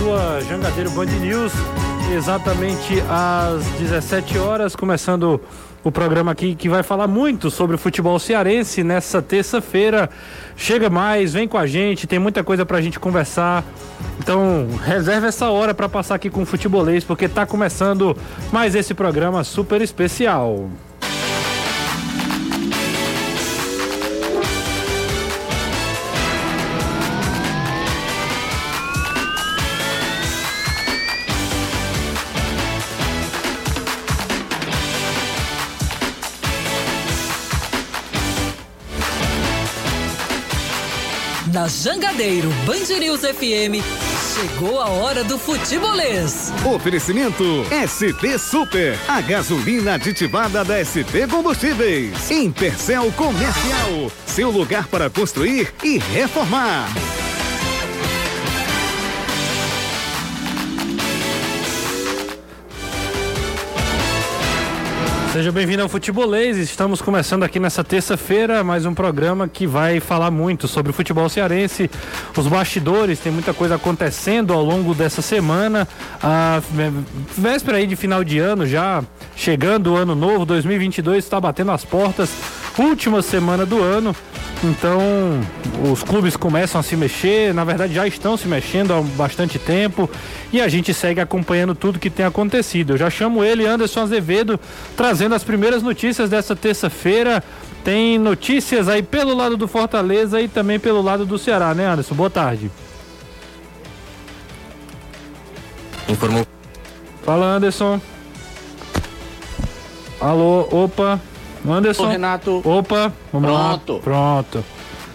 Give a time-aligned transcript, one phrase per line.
[0.00, 1.52] sua Jangadeiro Band News,
[2.16, 5.38] exatamente às 17 horas, começando
[5.84, 10.08] o programa aqui que vai falar muito sobre o futebol cearense nessa terça-feira.
[10.56, 13.62] Chega mais, vem com a gente, tem muita coisa pra gente conversar.
[14.18, 18.16] Então, reserve essa hora para passar aqui com o futebolês, porque tá começando
[18.50, 20.70] mais esse programa super especial.
[41.70, 43.80] Jangadeiro Band News FM,
[44.34, 46.52] chegou a hora do futebolês.
[46.74, 52.28] Oferecimento SP Super, a gasolina aditivada da SP Combustíveis.
[52.28, 56.88] Intercel Comercial, seu lugar para construir e reformar.
[65.32, 66.58] Seja bem-vindo ao Futebolês.
[66.58, 71.28] Estamos começando aqui nessa terça-feira mais um programa que vai falar muito sobre o futebol
[71.28, 71.88] cearense,
[72.36, 75.86] os bastidores, tem muita coisa acontecendo ao longo dessa semana.
[76.20, 76.60] A
[77.38, 79.04] véspera aí de final de ano já,
[79.36, 82.28] chegando o ano novo, 2022 está batendo as portas.
[82.78, 84.14] Última semana do ano,
[84.62, 85.00] então
[85.92, 90.08] os clubes começam a se mexer, na verdade já estão se mexendo há bastante tempo
[90.52, 92.92] e a gente segue acompanhando tudo que tem acontecido.
[92.92, 94.58] Eu já chamo ele, Anderson Azevedo,
[94.96, 97.42] trazendo as primeiras notícias dessa terça-feira.
[97.84, 102.14] Tem notícias aí pelo lado do Fortaleza e também pelo lado do Ceará, né, Anderson?
[102.14, 102.70] Boa tarde.
[106.08, 106.46] Informou.
[107.22, 108.00] Fala, Anderson.
[110.20, 111.20] Alô, opa.
[111.68, 112.04] Anderson.
[112.04, 112.62] Ô, Renato.
[112.64, 113.92] Opa, vamos Pronto.
[113.94, 114.00] lá.
[114.00, 114.64] Pronto.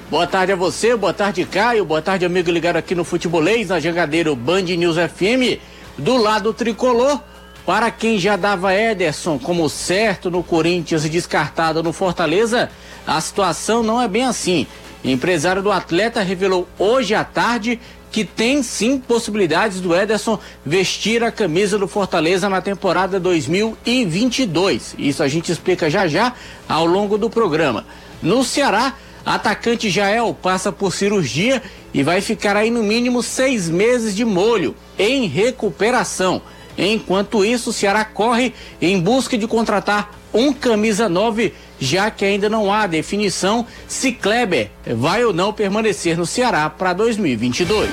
[0.10, 3.80] Boa tarde a você, boa tarde Caio, boa tarde amigo ligado aqui no Futebolês, na
[3.80, 5.60] Jangadeiro Band News FM,
[5.98, 7.20] do lado tricolor.
[7.66, 12.70] Para quem já dava Ederson como certo no Corinthians e descartado no Fortaleza,
[13.08, 14.68] a situação não é bem assim.
[15.04, 17.80] O empresário do atleta revelou hoje à tarde
[18.16, 24.96] que tem sim possibilidades do Ederson vestir a camisa do Fortaleza na temporada 2022.
[24.98, 26.34] Isso a gente explica já já
[26.66, 27.86] ao longo do programa.
[28.24, 28.94] No Ceará,
[29.26, 31.62] atacante Jael passa por cirurgia
[31.94, 36.42] e vai ficar aí no mínimo seis meses de molho em recuperação.
[36.78, 42.50] Enquanto isso, o Ceará corre em busca de contratar um camisa 9, já que ainda
[42.50, 47.90] não há definição se Kleber vai ou não permanecer no Ceará para 2022.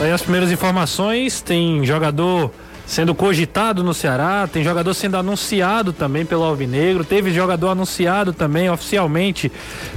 [0.00, 2.50] Aí as primeiras informações, tem jogador
[2.86, 8.68] sendo cogitado no Ceará, tem jogador sendo anunciado também pelo Alvinegro, teve jogador anunciado também
[8.70, 9.50] oficialmente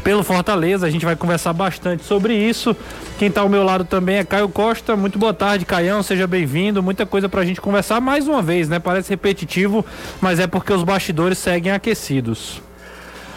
[0.03, 0.85] pelo Fortaleza.
[0.85, 2.75] A gente vai conversar bastante sobre isso.
[3.17, 4.95] Quem está ao meu lado também é Caio Costa.
[4.95, 6.81] Muito boa tarde, Caião, seja bem-vindo.
[6.81, 8.79] Muita coisa para a gente conversar mais uma vez, né?
[8.79, 9.85] Parece repetitivo,
[10.21, 12.66] mas é porque os bastidores seguem aquecidos.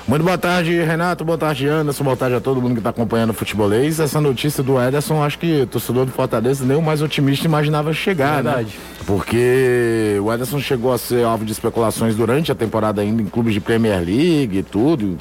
[0.08, 1.24] Muito boa tarde, Renato.
[1.24, 2.02] Boa tarde, Anderson.
[2.02, 4.00] Boa tarde a todo mundo que está acompanhando o futebolês.
[4.00, 7.92] Essa notícia do Ederson, acho que o torcedor do Fortaleza nem o mais otimista imaginava
[7.92, 8.68] chegar, Verdade.
[8.68, 9.04] né?
[9.06, 13.54] Porque o Ederson chegou a ser alvo de especulações durante a temporada ainda em clubes
[13.54, 15.16] de Premier League e tudo.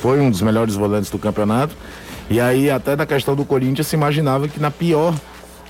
[0.00, 1.74] Foi um dos melhores volantes do campeonato.
[2.30, 5.14] E aí, até na questão do Corinthians, se imaginava que na pior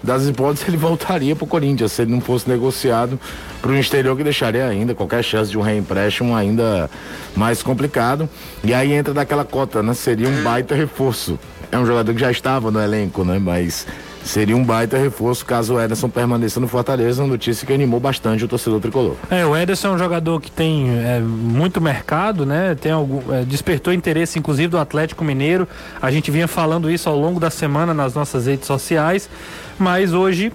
[0.04, 3.18] das hipóteses ele voltaria para o Corinthians se ele não fosse negociado
[3.60, 6.90] para o exterior que deixaria ainda qualquer chance de um reempréstimo ainda
[7.34, 8.28] mais complicado.
[8.62, 9.94] E aí entra daquela cota né?
[9.94, 11.38] Seria um baita reforço.
[11.72, 13.38] É um jogador que já estava no elenco né?
[13.38, 13.86] Mas
[14.24, 18.48] seria um baita reforço caso o Ederson permaneça no Fortaleza notícia que animou bastante o
[18.48, 22.74] torcedor tricolor É, o Ederson é um jogador que tem é, muito mercado, né?
[22.74, 25.68] Tem algum, é, despertou interesse, inclusive, do Atlético Mineiro.
[26.00, 29.28] A gente vinha falando isso ao longo da semana nas nossas redes sociais,
[29.78, 30.52] mas hoje.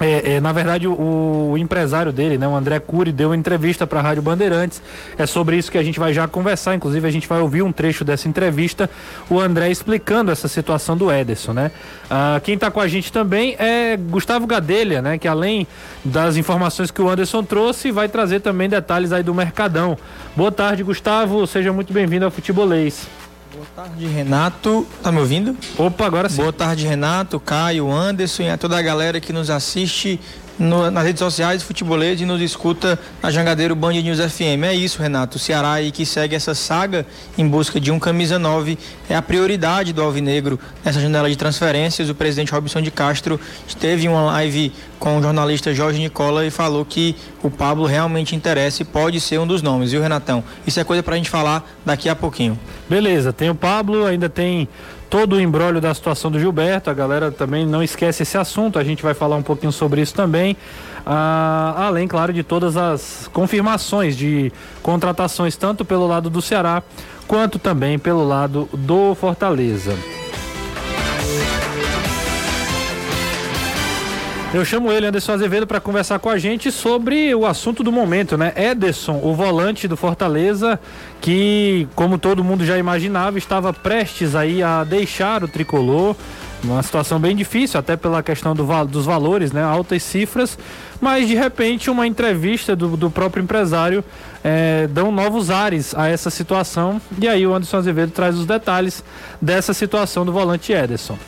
[0.00, 3.86] É, é, na verdade, o, o empresário dele, né, o André Cury, deu uma entrevista
[3.86, 4.82] para a Rádio Bandeirantes.
[5.16, 6.74] É sobre isso que a gente vai já conversar.
[6.74, 8.90] Inclusive, a gente vai ouvir um trecho dessa entrevista,
[9.30, 11.70] o André explicando essa situação do Ederson, né?
[12.10, 15.18] Ah, quem está com a gente também é Gustavo Gadelha, né?
[15.18, 15.66] Que além
[16.04, 19.96] das informações que o Anderson trouxe, vai trazer também detalhes aí do Mercadão.
[20.36, 21.46] Boa tarde, Gustavo.
[21.46, 23.23] Seja muito bem-vindo ao Futebolês.
[23.54, 24.84] Boa tarde, Renato.
[25.00, 25.56] Tá me ouvindo?
[25.78, 26.38] Opa, agora sim.
[26.38, 30.18] Boa tarde, Renato, Caio, Anderson e a toda a galera que nos assiste
[30.58, 34.64] no- nas redes sociais Futebolês e nos escuta na Jangadeiro Band News FM.
[34.64, 35.36] É isso, Renato.
[35.36, 37.06] O Ceará aí que segue essa saga
[37.36, 38.78] em busca de um camisa 9
[39.08, 42.08] é a prioridade do Alvinegro nessa janela de transferências.
[42.08, 43.38] O presidente Robson de Castro
[43.80, 48.82] teve uma live com o jornalista Jorge Nicola e falou que o Pablo realmente interessa
[48.82, 50.42] e pode ser um dos nomes, viu, Renatão?
[50.66, 52.58] Isso é coisa pra gente falar daqui a pouquinho.
[52.88, 54.66] Beleza, tem o Pablo, ainda tem
[55.10, 56.90] todo o embrólio da situação do Gilberto.
[56.90, 58.78] A galera também não esquece esse assunto.
[58.78, 60.56] A gente vai falar um pouquinho sobre isso também.
[61.06, 64.52] Ah, além, claro, de todas as confirmações de
[64.82, 66.82] contratações, tanto pelo lado do Ceará
[67.26, 69.94] quanto também pelo lado do Fortaleza.
[74.54, 78.38] Eu chamo ele, Anderson Azevedo, para conversar com a gente sobre o assunto do momento,
[78.38, 78.52] né?
[78.54, 80.78] Ederson, o volante do Fortaleza,
[81.20, 86.14] que, como todo mundo já imaginava, estava prestes aí a deixar o tricolor.
[86.62, 89.60] Uma situação bem difícil, até pela questão do, dos valores, né?
[89.60, 90.56] Altas cifras,
[91.00, 94.04] mas de repente uma entrevista do, do próprio empresário
[94.44, 97.02] é, dão novos ares a essa situação.
[97.20, 99.02] E aí o Anderson Azevedo traz os detalhes
[99.42, 101.18] dessa situação do volante Ederson.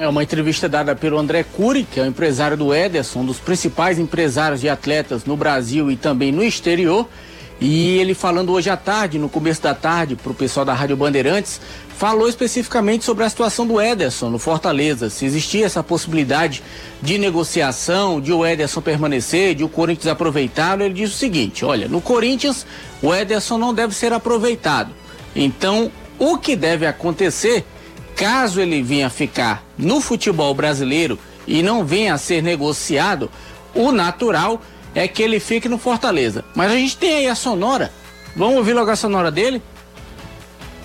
[0.00, 3.38] É uma entrevista dada pelo André Cury, que é o empresário do Ederson, um dos
[3.38, 7.06] principais empresários de atletas no Brasil e também no exterior.
[7.60, 10.96] E ele falando hoje à tarde, no começo da tarde, para o pessoal da Rádio
[10.96, 11.60] Bandeirantes,
[11.98, 15.10] falou especificamente sobre a situação do Ederson no Fortaleza.
[15.10, 16.62] Se existia essa possibilidade
[17.02, 21.88] de negociação, de o Ederson permanecer, de o Corinthians aproveitá-lo, ele diz o seguinte: olha,
[21.88, 22.64] no Corinthians
[23.02, 24.94] o Ederson não deve ser aproveitado.
[25.36, 27.66] Então, o que deve acontecer
[28.20, 33.30] caso ele venha ficar no futebol brasileiro e não venha a ser negociado,
[33.74, 34.60] o natural
[34.94, 36.44] é que ele fique no Fortaleza.
[36.54, 37.90] Mas a gente tem aí a sonora.
[38.36, 39.62] Vamos ouvir logo a sonora dele?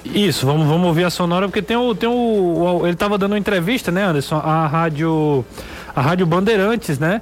[0.05, 1.93] Isso, vamos, vamos ouvir a sonora, porque tem o.
[1.93, 4.37] Tem o, o ele estava dando uma entrevista, né, Anderson?
[4.37, 5.43] A rádio.
[5.93, 7.21] A Rádio Bandeirantes, né?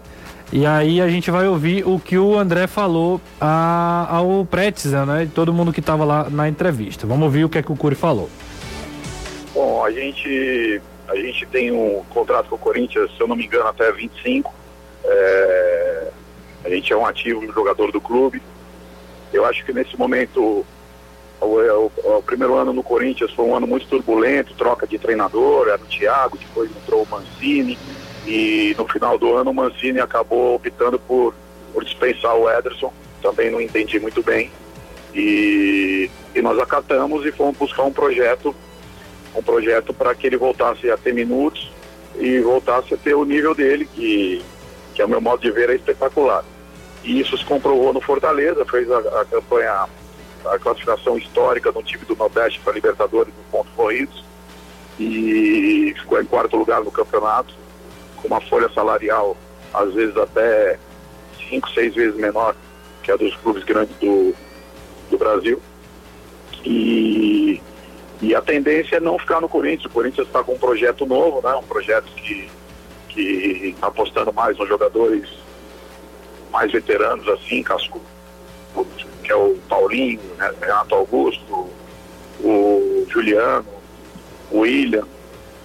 [0.51, 5.27] E aí a gente vai ouvir o que o André falou a, ao Pretzel, né?
[5.33, 7.07] Todo mundo que estava lá na entrevista.
[7.07, 8.30] Vamos ouvir o que é que o Curi falou.
[9.53, 13.45] Bom, a gente, a gente tem um contrato com o Corinthians, se eu não me
[13.45, 14.51] engano, até 25.
[15.05, 16.07] É,
[16.65, 18.41] a gente é um ativo jogador do clube.
[19.31, 20.65] Eu acho que nesse momento,
[21.39, 25.67] o, o, o, primeiro ano no Corinthians foi um ano muito turbulento, troca de treinador,
[25.67, 27.77] era o Thiago, depois entrou o Mancini.
[28.25, 31.35] E no final do ano o Mancini acabou optando por,
[31.71, 32.91] por dispensar o Ederson.
[33.21, 34.50] Também não entendi muito bem.
[35.13, 38.55] E, e nós acatamos e fomos buscar um projeto
[39.35, 41.71] um projeto para que ele voltasse a ter minutos
[42.18, 44.44] e voltasse a ter o nível dele, que,
[44.94, 46.44] que é o meu modo de ver, é espetacular.
[47.03, 49.88] E isso se comprovou no Fortaleza, fez a, a campanha,
[50.45, 54.24] a classificação histórica no time do Nordeste para Libertadores no pontos corridos
[55.00, 57.53] e ficou em quarto lugar no campeonato,
[58.18, 59.36] com uma folha salarial
[59.74, 60.77] às vezes até
[61.50, 62.56] cinco, seis vezes menor
[63.01, 64.33] que a dos clubes grandes do,
[65.09, 65.59] do Brasil.
[66.63, 67.62] E
[68.24, 69.86] e a tendência é não ficar no Corinthians.
[69.86, 71.54] O Corinthians está com um projeto novo, né?
[71.56, 72.50] Um projeto que
[73.10, 75.30] que está apostando mais nos jogadores
[76.50, 78.02] mais veteranos, assim, casco,
[79.24, 80.52] que é o Paulinho, né?
[80.62, 81.70] Renato Augusto,
[82.40, 83.66] o Juliano,
[84.50, 85.06] o William.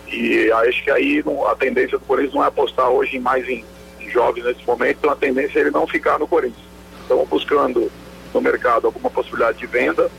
[0.08, 3.64] E acho que aí a tendência do Corinthians não é apostar hoje mais em,
[4.00, 6.66] em jovens nesse momento, então a tendência é ele não ficar no Corinthians.
[7.02, 7.90] Estamos buscando
[8.34, 10.10] no mercado alguma possibilidade de venda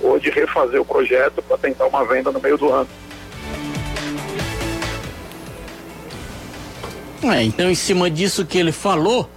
[0.00, 2.88] ou de refazer o projeto para tentar uma venda no meio do ano.
[7.22, 9.28] É, então, em cima disso que ele falou,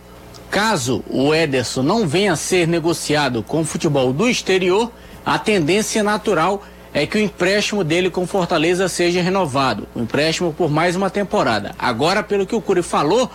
[0.51, 4.91] caso o Ederson não venha a ser negociado com o futebol do exterior,
[5.25, 6.63] a tendência natural
[6.94, 9.88] é que o empréstimo dele com Fortaleza seja renovado.
[9.95, 11.73] O empréstimo por mais uma temporada.
[11.77, 13.29] Agora, pelo que o Curi falou,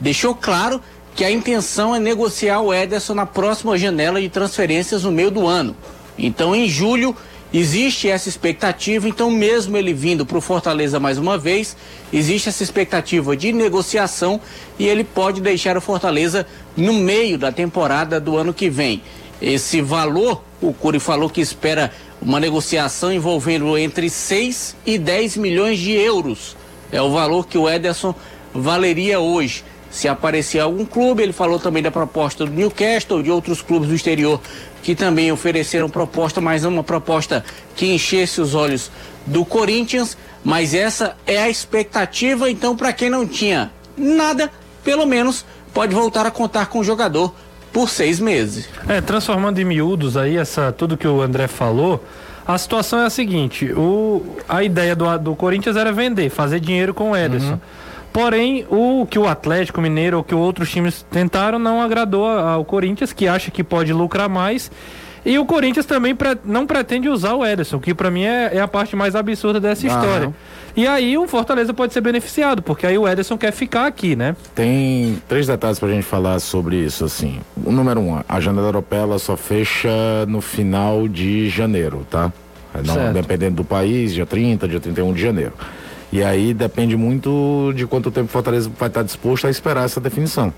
[0.00, 0.80] deixou claro
[1.14, 5.46] que a intenção é negociar o Ederson na próxima janela de transferências no meio do
[5.46, 5.74] ano.
[6.18, 7.14] Então, em julho,
[7.52, 9.08] existe essa expectativa.
[9.08, 11.76] Então, mesmo ele vindo para o Fortaleza mais uma vez,
[12.12, 14.40] existe essa expectativa de negociação
[14.78, 16.46] e ele pode deixar o Fortaleza
[16.76, 19.02] no meio da temporada do ano que vem.
[19.40, 25.78] Esse valor, o Curi falou que espera uma negociação envolvendo entre 6 e 10 milhões
[25.78, 26.56] de euros.
[26.90, 28.14] É o valor que o Ederson
[28.54, 31.22] valeria hoje se aparecer algum clube.
[31.22, 34.40] Ele falou também da proposta do Newcastle, de outros clubes do exterior
[34.86, 38.88] que também ofereceram proposta, mas uma proposta que enchesse os olhos
[39.26, 40.16] do Corinthians.
[40.44, 44.48] Mas essa é a expectativa, então, para quem não tinha nada,
[44.84, 47.34] pelo menos pode voltar a contar com o jogador
[47.72, 48.68] por seis meses.
[48.86, 52.04] É, transformando em miúdos aí, essa, tudo que o André falou.
[52.46, 56.94] A situação é a seguinte: o, a ideia do, do Corinthians era vender, fazer dinheiro
[56.94, 57.54] com o Ederson.
[57.54, 57.60] Uhum.
[58.16, 63.12] Porém, o que o Atlético Mineiro ou que outros times tentaram não agradou ao Corinthians,
[63.12, 64.70] que acha que pode lucrar mais.
[65.22, 68.60] E o Corinthians também pre não pretende usar o Ederson, que para mim é, é,
[68.60, 70.32] a parte mais absurda dessa história.
[70.74, 74.34] E aí o Fortaleza pode ser beneficiado, porque aí o Ederson quer ficar aqui, né?
[74.54, 77.40] Tem três detalhes pra gente falar sobre isso, assim.
[77.62, 79.90] O número um, a janela europeia só fecha
[80.26, 82.32] no final de janeiro, tá?
[82.82, 85.52] não, dependendo do país, dia 30, dia 31 de janeiro.
[86.16, 90.00] E aí depende muito de quanto tempo o Fortaleza vai estar disposto a esperar essa
[90.00, 90.50] definição.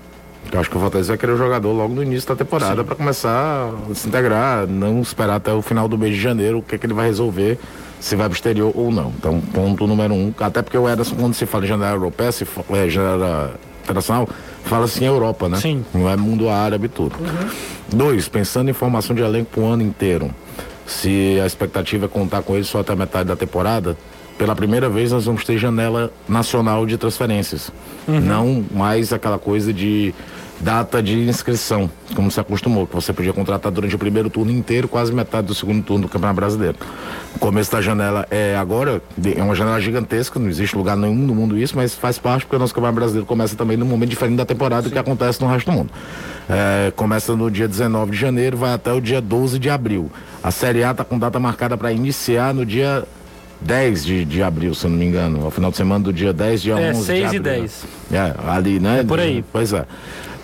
[0.49, 2.95] Eu acho que o Fortaleza vai querer o jogador logo no início da temporada para
[2.95, 6.75] começar a se integrar, não esperar até o final do mês de janeiro o que,
[6.75, 7.59] é que ele vai resolver,
[7.99, 9.11] se vai para o exterior ou não.
[9.17, 10.33] Então, ponto número um.
[10.39, 14.29] Até porque o Ederson, quando se fala em janela europeia, se é, janela internacional,
[14.63, 15.57] fala assim Europa, né?
[15.57, 15.83] Sim.
[15.93, 17.17] Não é mundo árabe e tudo.
[17.19, 17.49] Uhum.
[17.97, 20.33] Dois, pensando em formação de elenco para o ano inteiro.
[20.87, 23.97] Se a expectativa é contar com ele só até metade da temporada,
[24.39, 27.69] pela primeira vez nós vamos ter janela nacional de transferências.
[28.07, 28.21] Uhum.
[28.21, 30.15] Não mais aquela coisa de
[30.61, 34.87] data de inscrição, como se acostumou, que você podia contratar durante o primeiro turno inteiro,
[34.87, 36.77] quase metade do segundo turno do Campeonato Brasileiro.
[37.35, 39.01] O começo da janela é agora,
[39.35, 42.55] é uma janela gigantesca, não existe lugar nenhum no mundo isso, mas faz parte porque
[42.55, 44.93] o nosso Campeonato Brasileiro começa também num momento diferente da temporada Sim.
[44.93, 45.91] que acontece no resto do mundo.
[46.49, 50.09] É, começa no dia 19 de janeiro, vai até o dia 12 de abril.
[50.41, 53.05] A Série A está com data marcada para iniciar no dia
[53.61, 55.43] 10 de, de abril, se eu não me engano.
[55.43, 57.39] Ao final de semana do dia 10, dia é, 11 6 de abril.
[57.39, 57.85] e 10.
[58.11, 58.99] É, ali, né?
[59.01, 59.43] É por aí.
[59.51, 59.85] Pois é.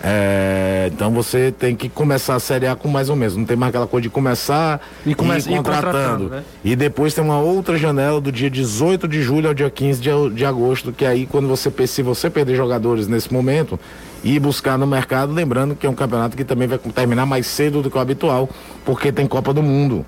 [0.08, 3.36] É, então você tem que começar a Série A com mais ou menos.
[3.36, 5.86] Não tem mais aquela coisa de começar e, começa, ir contratando.
[5.86, 6.44] E, contratando né?
[6.64, 10.10] e depois tem uma outra janela do dia 18 de julho ao dia 15 de,
[10.34, 13.80] de agosto, que aí quando você, se você perder jogadores nesse momento,
[14.22, 17.82] ir buscar no mercado, lembrando que é um campeonato que também vai terminar mais cedo
[17.82, 18.48] do que o habitual,
[18.84, 20.06] porque tem Copa do Mundo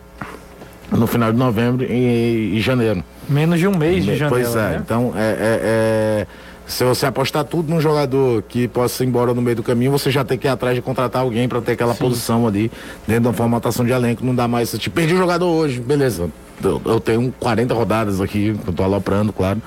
[0.90, 3.04] no final de novembro e, e janeiro.
[3.28, 4.28] Menos de um mês de janeiro.
[4.28, 4.83] Pois é, né?
[4.85, 6.26] então é, é, é,
[6.66, 10.11] se você apostar tudo num jogador que possa ir embora no meio do caminho, você
[10.11, 12.00] já tem que ir atrás de contratar alguém para ter aquela Sim.
[12.00, 12.71] posição ali
[13.07, 14.25] dentro da formatação de elenco.
[14.25, 16.30] Não dá mais, te perdi o jogador hoje, beleza.
[16.62, 19.62] Eu, eu, tenho 40 rodadas aqui, eu tô aloprando, claro,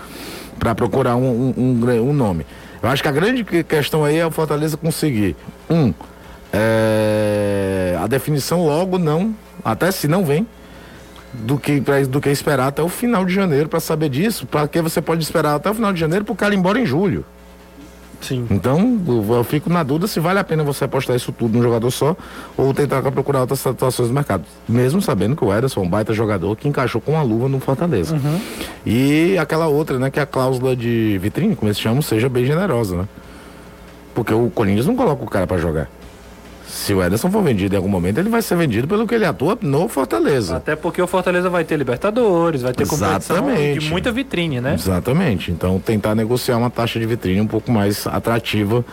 [0.60, 2.46] para procurar um, um, um, um nome.
[2.84, 5.36] Eu acho que a grande questão aí é o Fortaleza conseguir,
[5.70, 5.94] um,
[6.52, 10.46] é, a definição logo não, até se não vem,
[11.34, 14.46] do que, pra, do que esperar até o final de janeiro para saber disso.
[14.46, 16.80] Para que você pode esperar até o final de janeiro para o cara ir embora
[16.80, 17.26] em julho.
[18.22, 18.46] Sim.
[18.52, 21.90] Então, eu fico na dúvida se vale a pena você apostar isso tudo num jogador
[21.90, 22.16] só
[22.56, 24.44] ou tentar procurar outras situações do mercado.
[24.70, 27.60] Mesmo sabendo que o Ederson é um baita jogador que encaixou com a luva no
[27.60, 28.16] Fortaleza.
[28.16, 28.40] Uhum.
[28.86, 32.46] E aquela outra, né, que é a cláusula de vitrine, como eles chamam, seja bem
[32.46, 33.08] generosa, né?
[34.14, 35.90] Porque o Corinthians não coloca o cara para jogar.
[36.72, 39.26] Se o Ederson for vendido em algum momento, ele vai ser vendido pelo que ele
[39.26, 40.56] atua no Fortaleza.
[40.56, 43.46] Até porque o Fortaleza vai ter Libertadores, vai ter competição
[43.78, 44.74] de muita vitrine, né?
[44.74, 45.52] Exatamente.
[45.52, 48.86] Então tentar negociar uma taxa de vitrine um pouco mais atrativa,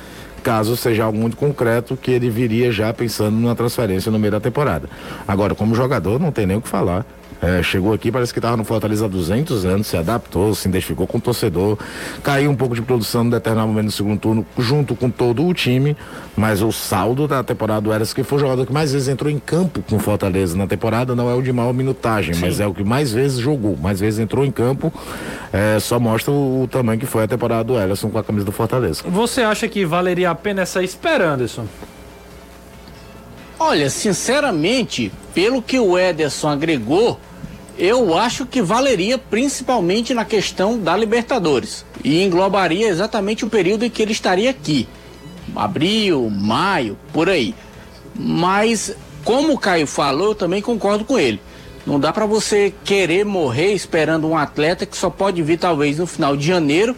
[0.42, 4.40] caso seja algo muito concreto que ele viria já pensando na transferência no meio da
[4.40, 4.88] temporada.
[5.26, 7.06] Agora, como jogador, não tem nem o que falar.
[7.40, 11.06] É, chegou aqui, parece que estava no Fortaleza há 200 anos, se adaptou, se identificou
[11.06, 11.78] com o torcedor,
[12.22, 15.54] caiu um pouco de produção no determinado momento no segundo turno, junto com todo o
[15.54, 15.96] time,
[16.36, 19.30] mas o saldo da temporada do Eras, que foi o jogador que mais vezes entrou
[19.30, 22.40] em campo com o Fortaleza na temporada, não é o de maior minutagem, Sim.
[22.40, 24.92] mas é o que mais vezes jogou, mais vezes entrou em campo,
[25.52, 28.44] é, só mostra o, o, tamanho que foi a temporada do Ellison com a camisa
[28.44, 29.04] do Fortaleza.
[29.06, 31.66] Você acha que valeria a pena essa espera, Anderson?
[33.60, 37.18] Olha, sinceramente, pelo que o Ederson agregou,
[37.78, 43.90] eu acho que valeria principalmente na questão da Libertadores e englobaria exatamente o período em
[43.90, 44.88] que ele estaria aqui,
[45.54, 47.54] abril, maio, por aí.
[48.16, 51.40] Mas como o Caio falou, eu também concordo com ele.
[51.86, 56.06] Não dá para você querer morrer esperando um atleta que só pode vir talvez no
[56.06, 56.96] final de janeiro.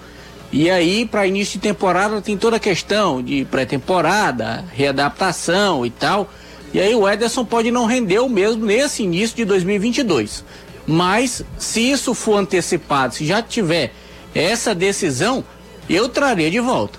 [0.51, 6.29] E aí, para início de temporada, tem toda a questão de pré-temporada, readaptação e tal.
[6.73, 10.45] E aí o Ederson pode não render o mesmo nesse início de 2022.
[10.91, 13.93] Mas se isso for antecipado, se já tiver
[14.35, 15.45] essa decisão,
[15.89, 16.99] eu traria de volta.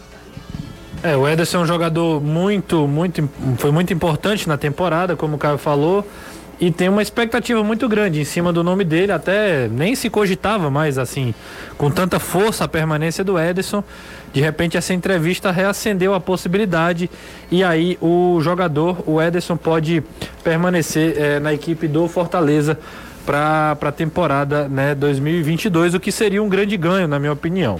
[1.03, 5.37] É, o Ederson é um jogador muito, muito, foi muito importante na temporada, como o
[5.37, 6.07] Caio falou,
[6.57, 10.69] e tem uma expectativa muito grande em cima do nome dele, até nem se cogitava
[10.69, 11.35] mais assim,
[11.77, 13.83] com tanta força a permanência do Ederson.
[14.31, 17.09] De repente essa entrevista reacendeu a possibilidade
[17.51, 20.01] e aí o jogador, o Ederson, pode
[20.45, 22.79] permanecer é, na equipe do Fortaleza
[23.25, 27.79] para a temporada né, 2022, o que seria um grande ganho, na minha opinião.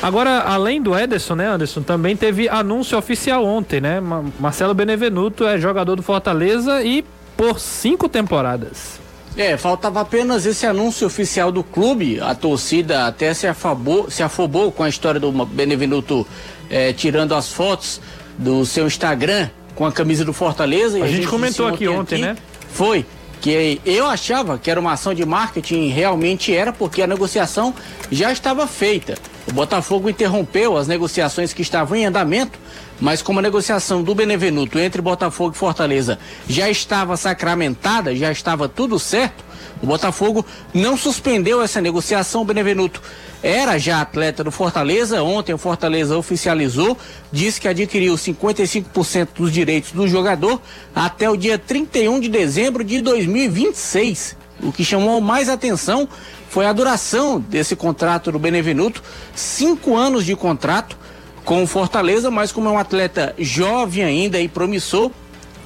[0.00, 4.00] Agora, além do Ederson, né, Anderson, também teve anúncio oficial ontem, né?
[4.38, 7.04] Marcelo Benevenuto é jogador do Fortaleza e
[7.36, 9.00] por cinco temporadas.
[9.36, 12.20] É, faltava apenas esse anúncio oficial do clube.
[12.20, 16.26] A torcida até se afobou, se afobou com a história do Benevenuto
[16.70, 18.00] é, tirando as fotos
[18.36, 20.98] do seu Instagram com a camisa do Fortaleza.
[20.98, 22.36] A, a gente, gente comentou aqui ontem, aqui, né?
[22.70, 23.06] Foi
[23.40, 27.74] que eu achava que era uma ação de marketing, realmente era, porque a negociação
[28.10, 29.16] já estava feita.
[29.48, 32.58] O Botafogo interrompeu as negociações que estavam em andamento,
[33.00, 38.68] mas como a negociação do Benevenuto entre Botafogo e Fortaleza já estava sacramentada, já estava
[38.68, 39.42] tudo certo,
[39.82, 42.42] o Botafogo não suspendeu essa negociação.
[42.42, 43.00] O Benevenuto
[43.42, 45.22] era já atleta do Fortaleza.
[45.22, 46.98] Ontem o Fortaleza oficializou,
[47.32, 50.60] disse que adquiriu 55% dos direitos do jogador
[50.94, 54.36] até o dia 31 de dezembro de 2026.
[54.60, 56.08] O que chamou mais atenção
[56.48, 59.02] foi a duração desse contrato do Benevenuto,
[59.34, 60.96] cinco anos de contrato
[61.44, 65.10] com o Fortaleza, mas como é um atleta jovem ainda e promissor,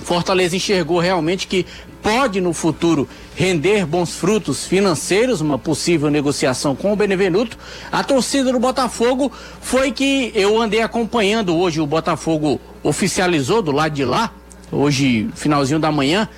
[0.02, 1.64] Fortaleza enxergou realmente que
[2.02, 7.56] pode no futuro render bons frutos financeiros, uma possível negociação com o Benevenuto.
[7.90, 13.94] A torcida do Botafogo foi que eu andei acompanhando hoje o Botafogo oficializou do lado
[13.94, 14.32] de lá,
[14.70, 16.28] hoje finalzinho da manhã,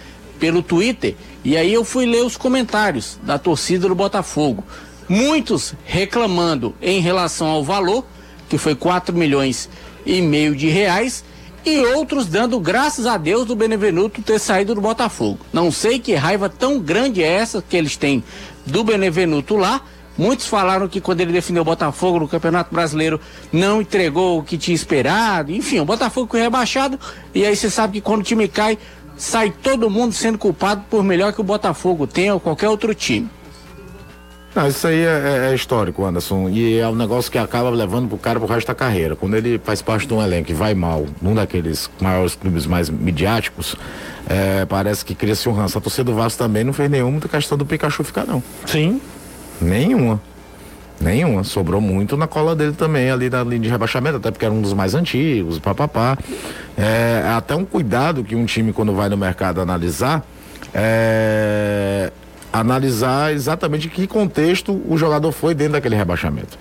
[0.45, 4.63] pelo Twitter, e aí eu fui ler os comentários da torcida do Botafogo.
[5.09, 8.05] Muitos reclamando em relação ao valor,
[8.47, 9.71] que foi 4 milhões
[10.05, 11.25] e meio de reais,
[11.65, 15.39] e outros dando graças a Deus do Benevenuto ter saído do Botafogo.
[15.51, 18.23] Não sei que raiva tão grande é essa que eles têm
[18.67, 19.81] do Benevenuto lá.
[20.19, 23.19] Muitos falaram que quando ele defendeu o Botafogo no Campeonato Brasileiro
[23.51, 25.53] não entregou o que tinha esperado.
[25.53, 27.01] Enfim, o Botafogo foi rebaixado
[27.35, 28.77] e aí você sabe que quando o time cai,
[29.17, 33.29] sai todo mundo sendo culpado por melhor que o Botafogo tenha ou qualquer outro time.
[34.55, 36.49] Não, isso aí é, é, é, histórico, Anderson.
[36.49, 39.17] E é um negócio que acaba levando pro cara pro resto da carreira.
[39.17, 42.89] Quando ele faz parte de um elenco e vai mal, num daqueles maiores clubes mais
[42.89, 43.75] midiáticos,
[44.29, 45.77] é, parece que cria-se um ranço.
[45.77, 48.41] A torcida do Vasco também não fez nenhuma questão do Pikachu ficar, não.
[48.65, 49.01] Sim.
[49.61, 50.21] Nenhuma.
[51.01, 51.45] Nenhuma.
[51.45, 54.63] Sobrou muito na cola dele também, ali na linha de rebaixamento, até porque era um
[54.63, 56.17] dos mais antigos, papapá.
[56.77, 60.25] É até um cuidado que um time, quando vai no mercado analisar,
[60.73, 62.11] é,
[62.53, 66.59] analisar exatamente que contexto o jogador foi dentro daquele rebaixamento.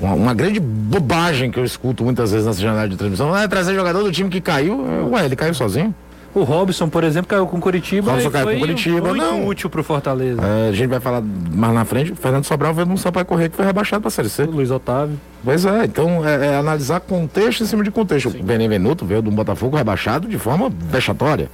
[0.00, 3.74] Uma, uma, grande bobagem que eu escuto muitas vezes nessa janela de transmissão é trazer
[3.74, 5.10] jogador do time que caiu.
[5.12, 5.94] Ué, ele caiu sozinho.
[6.34, 8.10] O Robson, por exemplo, caiu com Curitiba.
[8.10, 9.46] Robson caiu com Curitiba, muito não.
[9.46, 10.42] útil pro Fortaleza.
[10.42, 12.12] É, a gente vai falar mais na frente.
[12.12, 14.42] O Fernando Sobral veio no Sampaio Correia que foi rebaixado pra Série C.
[14.42, 15.18] O Luiz Otávio.
[15.44, 18.30] Pois é, então é, é analisar contexto em cima de contexto.
[18.30, 18.40] Sim.
[18.40, 21.48] O Benevenuto veio do Botafogo rebaixado de forma vexatória.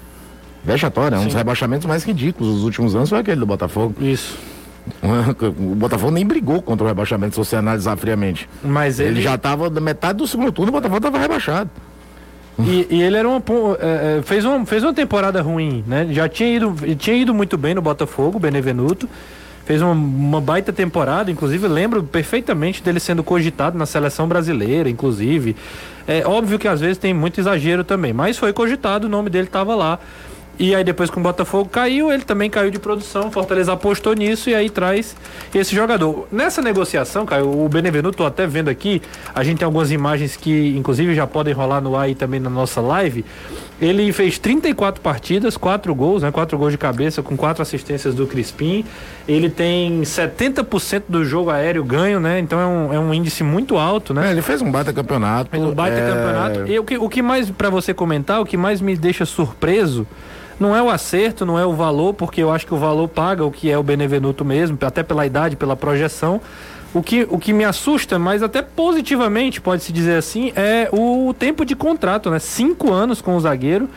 [0.65, 3.95] Vexatória, um dos rebaixamentos mais ridículos dos últimos anos foi aquele do Botafogo.
[4.01, 4.39] Isso.
[5.03, 8.49] O Botafogo nem brigou contra o rebaixamento, se você analisar friamente.
[8.63, 11.71] Mas ele, ele já estava metade do segundo turno, o Botafogo estava rebaixado.
[12.59, 16.09] E, e, ele era é, é, fez uma fez uma temporada ruim, né?
[16.11, 19.09] Já tinha ido tinha ido muito bem no Botafogo, Benevenuto.
[19.65, 25.55] Fez uma, uma baita temporada, inclusive lembro perfeitamente dele sendo cogitado na seleção brasileira, inclusive.
[26.09, 29.47] É óbvio que às vezes tem muito exagero também, mas foi cogitado, o nome dele
[29.47, 29.99] estava lá.
[30.61, 33.33] E aí depois que o Botafogo caiu, ele também caiu de produção.
[33.33, 35.17] Fortaleza apostou nisso e aí traz
[35.55, 36.29] esse jogador.
[36.31, 39.01] Nessa negociação, o Benevenuto, tô até vendo aqui,
[39.35, 42.51] a gente tem algumas imagens que inclusive já podem rolar no ar aí também na
[42.51, 43.25] nossa live.
[43.81, 46.31] Ele fez 34 partidas, 4 gols, né?
[46.31, 48.85] 4 gols de cabeça com 4 assistências do Crispim.
[49.27, 52.39] Ele tem 70% do jogo aéreo ganho, né?
[52.39, 54.29] Então é um, é um índice muito alto, né?
[54.29, 55.51] É, ele fez um baita campeonato.
[55.51, 56.07] Fez um baita é...
[56.07, 56.67] campeonato.
[56.71, 60.07] E o que, o que mais, para você comentar, o que mais me deixa surpreso
[60.61, 63.45] não é o acerto, não é o valor, porque eu acho que o valor paga
[63.45, 66.41] o que é o Benevenuto mesmo, até pela idade, pela projeção.
[66.93, 71.65] O que, o que me assusta, mas até positivamente, pode-se dizer assim, é o tempo
[71.65, 72.39] de contrato, né?
[72.39, 73.89] Cinco anos com o zagueiro.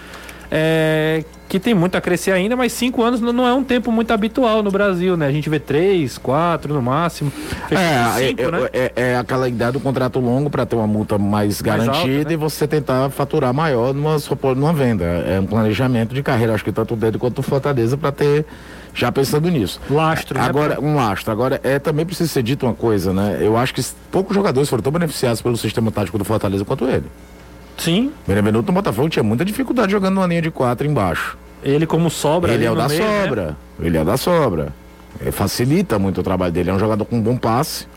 [0.56, 4.12] É, que tem muito a crescer ainda, mas cinco anos não é um tempo muito
[4.12, 5.26] habitual no Brasil, né?
[5.26, 7.34] A gente vê três, quatro no máximo.
[7.72, 8.70] É, cinco, é, né?
[8.72, 12.30] é, é, aquela ideia do contrato longo para ter uma multa mais, mais garantida alta,
[12.30, 12.34] né?
[12.34, 14.18] e você tentar faturar maior numa,
[14.56, 15.06] numa venda.
[15.06, 18.46] É um planejamento de carreira, acho que tanto o dedo quanto o Fortaleza para ter
[18.94, 19.82] já pensando nisso.
[19.90, 20.46] Lastro, né?
[20.46, 21.32] Agora, um lastro.
[21.32, 23.40] Agora, é também precisa ser dito uma coisa, né?
[23.42, 27.06] Eu acho que poucos jogadores foram tão beneficiados pelo sistema tático do Fortaleza quanto ele.
[27.78, 28.12] Sim.
[28.28, 31.38] Benevenuto no Botafogo tinha muita dificuldade jogando uma linha de quatro embaixo.
[31.64, 32.54] Ele como sobra.
[32.54, 33.46] Ele é o da meio, sobra.
[33.46, 33.56] Né?
[33.82, 34.74] Ele é o da sobra.
[35.20, 36.70] Ele facilita muito o trabalho dele.
[36.70, 37.88] É um jogador com bom passe.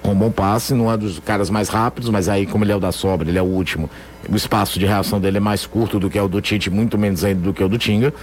[0.00, 2.80] Com bom passe, não é dos caras mais rápidos, mas aí, como ele é o
[2.80, 3.90] da sobra, ele é o último.
[4.30, 6.96] O espaço de reação dele é mais curto do que é o do Tite, muito
[6.96, 8.14] menos ainda do que é o do Tinga.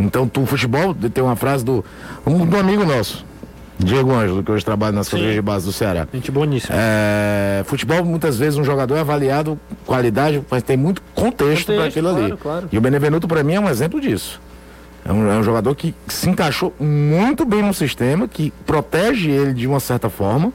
[0.00, 1.84] Então, tu, futebol, tem uma frase do,
[2.26, 3.26] um, do amigo nosso,
[3.78, 6.06] Diego Ângelo, que hoje trabalha nas categorias de base do Ceará.
[6.12, 6.74] Gente boníssima.
[6.78, 11.84] É, futebol, muitas vezes, um jogador é avaliado qualidade, mas tem muito contexto, contexto para
[11.86, 12.36] aquilo claro, ali.
[12.36, 12.68] Claro.
[12.70, 14.40] E o Benevenuto, para mim, é um exemplo disso.
[15.04, 19.52] É um, é um, jogador que se encaixou muito bem no sistema, que protege ele
[19.52, 20.52] de uma certa forma,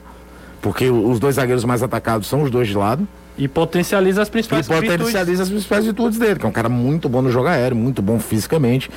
[0.62, 3.06] porque os dois zagueiros mais atacados são os dois de lado.
[3.38, 5.40] E potencializa as principais e potencializa virtudes.
[5.42, 8.20] as principais virtudes dele, que é um cara muito bom no jogo aéreo, muito bom
[8.20, 8.90] fisicamente,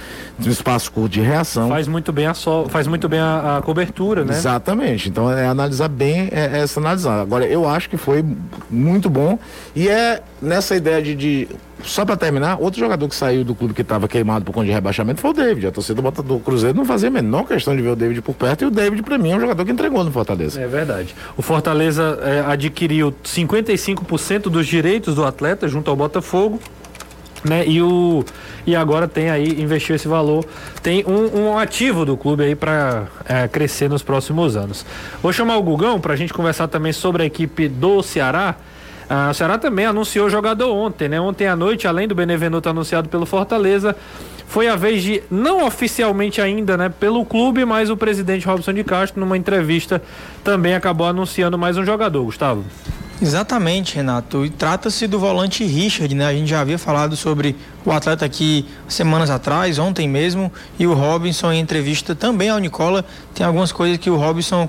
[0.45, 1.69] um espaço curto de reação.
[1.69, 4.35] Faz muito bem a sol, faz muito bem a, a cobertura, né?
[4.35, 5.09] Exatamente.
[5.09, 7.21] Então é analisar bem é, é essa analisar.
[7.21, 8.25] Agora eu acho que foi
[8.71, 9.39] muito bom
[9.75, 11.49] e é nessa ideia de, de
[11.85, 14.73] só para terminar, outro jogador que saiu do clube que estava queimado por conta de
[14.73, 15.67] rebaixamento foi o David.
[15.67, 18.63] A torcida do, Cruzeiro não fazia a menor questão de ver o David por perto.
[18.63, 20.61] E o David, para mim, é um jogador que entregou no Fortaleza.
[20.61, 21.15] É verdade.
[21.37, 26.61] O Fortaleza é, adquiriu 55% dos direitos do atleta junto ao Botafogo.
[27.43, 27.67] Né?
[27.67, 28.23] E, o,
[28.67, 30.45] e agora tem aí, investiu esse valor,
[30.83, 34.85] tem um, um ativo do clube aí para é, crescer nos próximos anos.
[35.23, 38.57] Vou chamar o Gugão para a gente conversar também sobre a equipe do Ceará.
[39.13, 41.21] Ah, o Ceará também anunciou o jogador ontem, né?
[41.21, 43.97] Ontem à noite, além do Benevenuto anunciado pelo Fortaleza,
[44.47, 48.85] foi a vez de, não oficialmente ainda, né, pelo clube, mas o presidente Robson de
[48.85, 50.01] Castro, numa entrevista,
[50.45, 52.65] também acabou anunciando mais um jogador, Gustavo.
[53.21, 54.47] Exatamente, Renato.
[54.47, 56.27] E trata-se do volante Richard, né?
[56.27, 60.95] A gente já havia falado sobre o atleta aqui semanas atrás, ontem mesmo, e o
[60.95, 63.05] Robinson em entrevista também ao Nicola.
[63.35, 64.69] Tem algumas coisas que o Robinson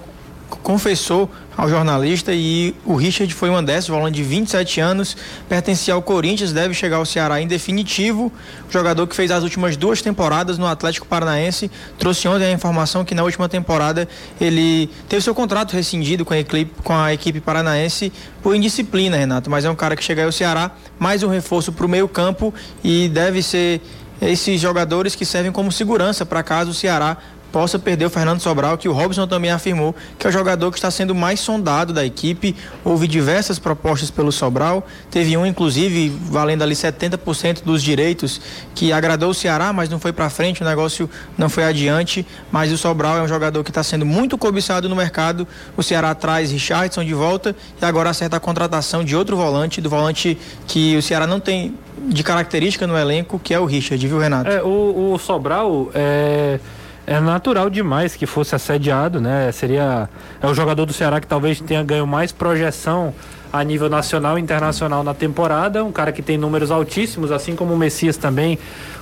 [0.63, 5.17] confessou ao jornalista e o Richard foi uma dessas, volante de 27 anos,
[5.49, 8.31] pertencia ao Corinthians, deve chegar ao Ceará em definitivo.
[8.69, 13.03] O jogador que fez as últimas duas temporadas no Atlético Paranaense, trouxe ontem a informação
[13.03, 14.07] que na última temporada
[14.39, 18.11] ele teve seu contrato rescindido com a equipe, com a equipe paranaense
[18.41, 21.85] por indisciplina, Renato, mas é um cara que chega ao Ceará, mais um reforço para
[21.85, 23.81] o meio campo e deve ser
[24.21, 27.17] esses jogadores que servem como segurança para caso o Ceará
[27.51, 30.77] possa perder o Fernando Sobral, que o Robson também afirmou que é o jogador que
[30.77, 32.55] está sendo mais sondado da equipe.
[32.83, 38.41] Houve diversas propostas pelo Sobral, teve um inclusive valendo ali 70% dos direitos
[38.73, 42.71] que agradou o Ceará, mas não foi para frente, o negócio não foi adiante, mas
[42.71, 45.47] o Sobral é um jogador que está sendo muito cobiçado no mercado.
[45.75, 49.89] O Ceará traz Richardson de volta e agora acerta a contratação de outro volante, do
[49.89, 50.37] volante
[50.67, 51.75] que o Ceará não tem
[52.07, 54.49] de característica no elenco, que é o Richard, viu, Renato?
[54.49, 56.59] É, o, o Sobral é
[57.05, 59.51] é natural demais que fosse assediado, né?
[59.51, 60.09] Seria
[60.41, 63.13] é o jogador do Ceará que talvez tenha ganho mais projeção
[63.51, 67.73] a nível nacional e internacional na temporada, um cara que tem números altíssimos, assim como
[67.73, 68.57] o Messias também,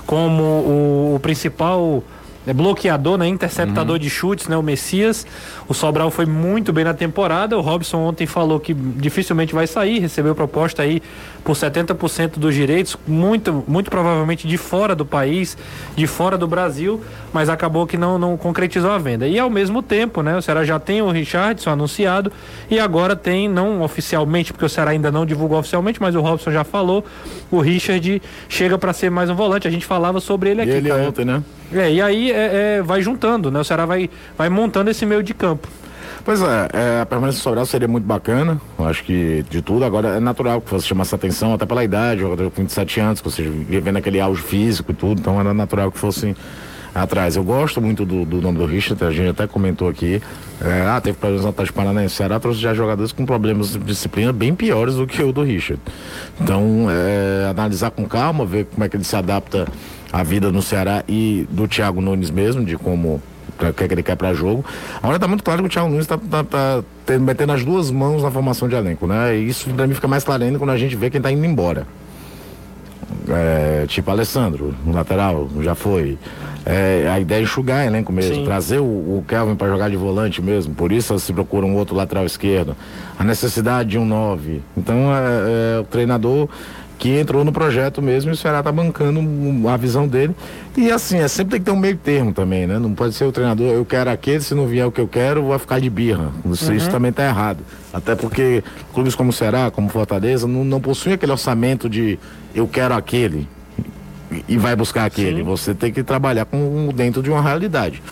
[0.06, 2.02] como o, o principal
[2.46, 3.28] é bloqueador, né?
[3.28, 4.00] Interceptador uhum.
[4.00, 4.56] de chutes, né?
[4.56, 5.26] O Messias.
[5.68, 7.56] O Sobral foi muito bem na temporada.
[7.56, 11.02] O Robson ontem falou que dificilmente vai sair, recebeu proposta aí
[11.44, 15.56] por 70% dos direitos, muito, muito provavelmente de fora do país,
[15.96, 17.00] de fora do Brasil,
[17.32, 19.26] mas acabou que não, não concretizou a venda.
[19.26, 20.36] E ao mesmo tempo, né?
[20.36, 22.32] O Ceará já tem o Richardson anunciado
[22.70, 26.50] e agora tem, não oficialmente, porque o Ceará ainda não divulgou oficialmente, mas o Robson
[26.50, 27.04] já falou,
[27.50, 29.68] o Richard chega para ser mais um volante.
[29.68, 30.70] A gente falava sobre ele aqui.
[30.70, 31.02] E ele cara.
[31.02, 31.42] ontem, né?
[31.72, 33.60] É, e aí é, é, vai juntando, né?
[33.60, 35.68] O Ceará vai, vai montando esse meio de campo.
[36.24, 39.84] Pois é, é, a permanência Sobral seria muito bacana, acho que de tudo.
[39.84, 43.20] Agora é natural que fosse chamar essa atenção, até pela idade, jogador com 27 anos,
[43.20, 46.36] que você vivendo aquele auge físico e tudo, então era natural que fosse
[46.94, 47.36] atrás.
[47.36, 50.20] Eu gosto muito do, do nome do Richard, a gente até comentou aqui.
[50.60, 52.14] É, ah, teve problemas no Atlético Paranaense.
[52.14, 55.80] Ceará trouxe já jogadores com problemas de disciplina bem piores do que o do Richard.
[56.40, 59.66] Então, é, analisar com calma, ver como é que ele se adapta
[60.12, 63.22] à vida no Ceará e do Thiago Nunes mesmo, de como
[63.58, 64.64] o que, é que ele quer para jogo.
[65.02, 67.90] Agora tá muito claro que o Thiago Nunes está tá, tá, tá metendo as duas
[67.90, 69.36] mãos na formação de elenco, né?
[69.36, 71.44] E isso para mim fica mais claro ainda quando a gente vê quem tá indo
[71.44, 71.86] embora.
[73.28, 76.18] É, tipo Alessandro, no lateral, já foi.
[76.64, 78.44] É, a ideia é enxugar elenco mesmo, Sim.
[78.44, 81.96] trazer o, o Kelvin para jogar de volante mesmo, por isso se procura um outro
[81.96, 82.76] lateral esquerdo.
[83.18, 84.60] A necessidade de um 9.
[84.76, 86.48] Então é, é, o treinador
[87.00, 89.20] que entrou no projeto mesmo e o Ceará tá bancando
[89.70, 90.36] a visão dele.
[90.76, 92.78] E assim, é sempre tem que ter um meio termo também, né?
[92.78, 95.46] Não pode ser o treinador, eu quero aquele, se não vier o que eu quero,
[95.46, 96.30] vai ficar de birra.
[96.52, 96.76] Isso, uhum.
[96.76, 97.60] isso também tá errado.
[97.90, 102.18] Até porque clubes como o Ceará, como Fortaleza, não, não possuem aquele orçamento de
[102.54, 103.48] eu quero aquele
[104.46, 105.38] e vai buscar aquele.
[105.38, 105.44] Sim.
[105.44, 108.02] Você tem que trabalhar com dentro de uma realidade.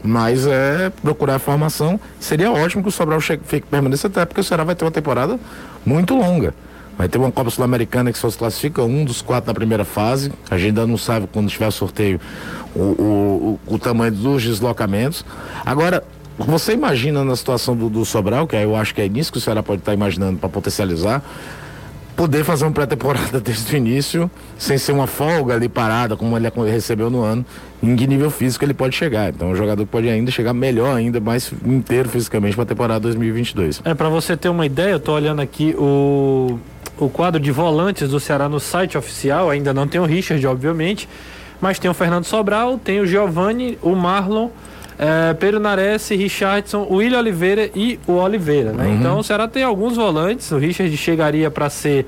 [0.00, 1.98] Mas é procurar a formação.
[2.20, 4.92] Seria ótimo que o Sobral chegue, fique, permaneça até porque o Ceará vai ter uma
[4.92, 5.40] temporada
[5.84, 6.54] muito longa.
[6.98, 10.32] Vai ter uma Copa Sul-Americana que só se classifica um dos quatro na primeira fase.
[10.50, 12.20] A gente ainda não sabe quando tiver sorteio
[12.74, 15.24] o, o, o, o tamanho dos deslocamentos.
[15.64, 16.02] Agora,
[16.36, 19.40] você imagina na situação do, do Sobral, que eu acho que é nisso que o
[19.40, 21.22] Ceará pode estar imaginando para potencializar,
[22.18, 24.28] poder fazer uma pré-temporada desde o início,
[24.58, 27.46] sem ser uma folga ali parada, como ele recebeu no ano,
[27.80, 29.28] em que nível físico ele pode chegar.
[29.28, 33.82] Então, o jogador pode ainda chegar melhor, ainda mais inteiro fisicamente para a temporada 2022.
[33.84, 36.58] É, para você ter uma ideia, eu tô olhando aqui o
[37.00, 39.50] o quadro de volantes do Ceará no site oficial.
[39.50, 41.08] Ainda não tem o Richard, obviamente,
[41.60, 44.48] mas tem o Fernando Sobral, tem o Giovanni, o Marlon
[44.98, 48.86] é, Pedro Nares, Richardson, William Oliveira e o Oliveira, né?
[48.86, 48.94] Uhum.
[48.96, 52.06] Então o Ceará tem alguns volantes, o Richard chegaria para ser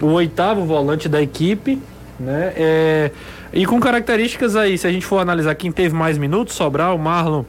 [0.00, 1.78] o oitavo volante da equipe,
[2.18, 2.52] né?
[2.56, 3.10] É,
[3.52, 7.44] e com características aí, se a gente for analisar quem teve mais minutos, Sobral, Marlon,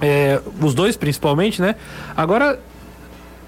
[0.00, 1.74] é, os dois principalmente, né?
[2.16, 2.60] Agora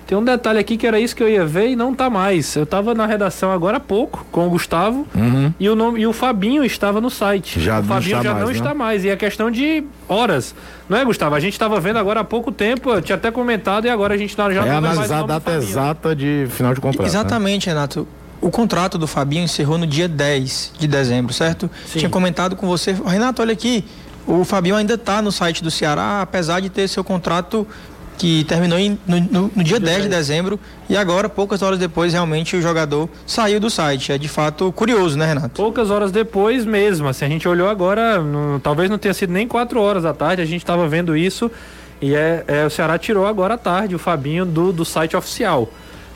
[0.07, 2.55] tem um detalhe aqui que era isso que eu ia ver e não tá mais.
[2.55, 5.53] Eu tava na redação agora há pouco com o Gustavo uhum.
[5.59, 7.59] e, o nome, e o Fabinho estava no site.
[7.59, 8.53] Já o Fabinho já mais, não né?
[8.53, 9.05] está mais.
[9.05, 10.55] E é questão de horas.
[10.89, 11.35] Não é, Gustavo?
[11.35, 14.19] A gente estava vendo agora há pouco tempo, eu tinha até comentado e agora a
[14.19, 17.03] gente tá, já é não analisar a data exata de final de contrato.
[17.03, 17.09] Né?
[17.09, 17.75] Exatamente, né?
[17.75, 18.07] Renato.
[18.43, 21.71] O contrato do Fabinho encerrou no dia 10 de dezembro, certo?
[21.87, 22.01] Sim.
[22.01, 23.87] Tinha comentado com você, Renato, olha aqui,
[24.27, 27.67] o Fabinho ainda está no site do Ceará, apesar de ter seu contrato
[28.17, 32.13] que terminou em, no, no, no, dia 10 de dezembro e agora, poucas horas depois,
[32.13, 34.13] realmente o jogador saiu do site.
[34.13, 35.51] É de fato curioso, né, Renato?
[35.51, 37.09] Poucas horas depois mesmo.
[37.09, 40.43] Assim, a gente olhou agora, no, talvez não tenha sido nem 4 horas da tarde,
[40.43, 41.51] a gente estava vendo isso
[42.01, 45.69] e é, é, o Ceará tirou agora à tarde o Fabinho do, do site oficial.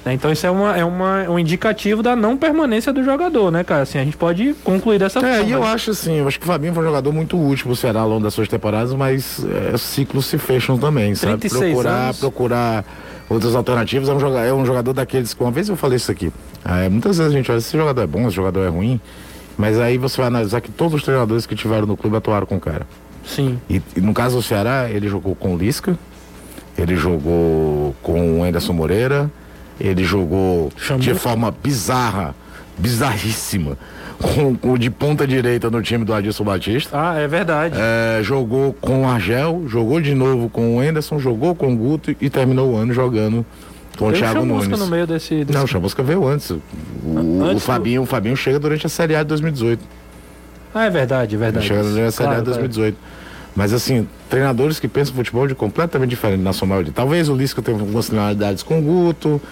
[0.04, 0.14] Né?
[0.14, 3.82] Então isso é, uma, é uma, um indicativo da não permanência do jogador, né, cara?
[3.82, 5.36] Assim, a gente pode concluir dessa é, forma.
[5.36, 7.66] É, e eu acho assim, eu acho que o Fabinho foi um jogador muito útil
[7.66, 11.48] pro Ceará ao longo das suas temporadas, mas é, ciclos se fecham também, sabe?
[11.48, 12.18] Procurar, anos.
[12.18, 12.84] procurar
[13.28, 14.08] outras alternativas.
[14.08, 16.32] É um, jogador, é um jogador daqueles que uma vez eu falei isso aqui.
[16.64, 19.00] É, muitas vezes a gente olha, esse jogador é bom, esse jogador é ruim.
[19.56, 22.56] Mas aí você vai analisar que todos os treinadores que tiveram no clube atuaram com
[22.56, 22.86] o cara.
[23.26, 23.58] Sim.
[23.68, 25.98] E, e no caso do Ceará, ele jogou com o Lisca,
[26.76, 29.30] ele jogou com o Anderson Moreira,
[29.80, 32.34] ele jogou de forma bizarra,
[32.76, 33.76] bizarríssima,
[34.20, 36.90] com, com, de ponta direita no time do Adilson Batista.
[36.92, 37.76] Ah, é verdade.
[37.78, 42.14] É, jogou com o Argel, jogou de novo com o Enderson, jogou com o Guto
[42.20, 43.46] e terminou o ano jogando
[43.96, 44.68] com o Thiago Nunes.
[44.68, 45.52] no meio desse, desse...
[45.52, 46.50] Não, o Chamusca veio antes.
[46.50, 46.60] O,
[47.42, 48.04] antes o Fabinho, do...
[48.04, 49.84] o Fabinho chega durante a Série A de 2018.
[50.74, 51.66] Ah, é verdade, é verdade.
[51.66, 52.96] Chega durante a Série claro, A de 2018.
[53.56, 56.92] Mas assim, treinadores que pensam futebol de completamente diferente na sua maioria.
[56.94, 59.42] Talvez o Lisca tenha algumas similaridades com o Guto,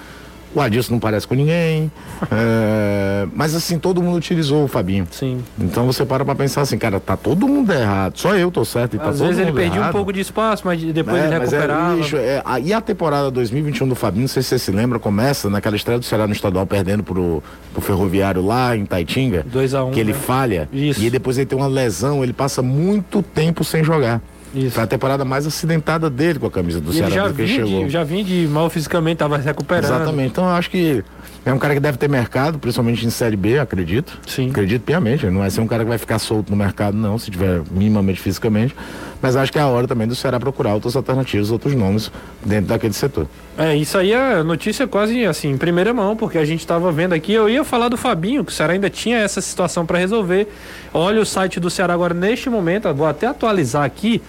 [0.55, 1.91] o Adilson não parece com ninguém.
[2.31, 5.07] é, mas assim, todo mundo utilizou o Fabinho.
[5.11, 5.43] Sim.
[5.59, 8.19] Então você para pra pensar assim, cara, tá todo mundo errado.
[8.19, 9.91] Só eu tô certo e tá Às todo vezes mundo ele perdia errado.
[9.91, 11.97] um pouco de espaço, mas depois é, ele recuperava.
[11.97, 14.99] Mas é, é, e a temporada 2021 do Fabinho, não sei se você se lembra,
[14.99, 19.45] começa naquela estreia do Ceará no estadual perdendo pro, pro Ferroviário lá em Taitinga.
[19.53, 19.89] 2x1.
[19.89, 20.19] Um, que ele né?
[20.19, 20.69] falha.
[20.73, 21.03] Isso.
[21.03, 24.21] E depois ele tem uma lesão, ele passa muito tempo sem jogar.
[24.55, 24.71] Isso.
[24.71, 27.45] Foi a temporada mais acidentada dele com a camisa do e Ceará ele já que
[27.45, 27.85] vinha chegou.
[27.85, 29.85] De, já vinha de mal fisicamente, tava se recuperando.
[29.85, 30.31] Exatamente.
[30.31, 31.05] Então eu acho que
[31.45, 34.19] é um cara que deve ter mercado, principalmente em Série B, acredito.
[34.27, 34.51] Sim.
[34.51, 35.25] Acredito piamente.
[35.25, 37.63] Ele não vai ser um cara que vai ficar solto no mercado, não, se tiver
[37.71, 38.75] minimamente fisicamente.
[39.23, 42.11] Mas acho que é a hora também do Ceará procurar outras alternativas, outros nomes
[42.45, 43.29] dentro daquele setor.
[43.57, 47.13] É, isso aí é notícia quase assim, em primeira mão, porque a gente estava vendo
[47.13, 47.33] aqui.
[47.33, 50.49] Eu ia falar do Fabinho, que o Ceará ainda tinha essa situação para resolver.
[50.93, 54.21] Olha o site do Ceará agora neste momento, vou até atualizar aqui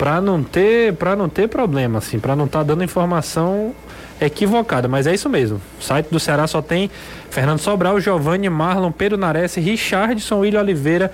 [0.00, 3.74] para não ter para não ter problema assim para não estar tá dando informação
[4.20, 6.90] equivocada mas é isso mesmo o site do Ceará só tem
[7.30, 11.10] Fernando Sobral Giovanni Marlon Pedro Nares Richardson William Oliveira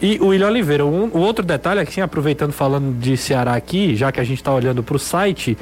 [0.00, 4.12] e o William Oliveira um, o outro detalhe aqui aproveitando falando de Ceará aqui já
[4.12, 5.56] que a gente está olhando para o site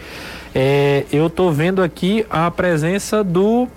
[0.55, 3.69] é, eu tô vendo aqui a presença do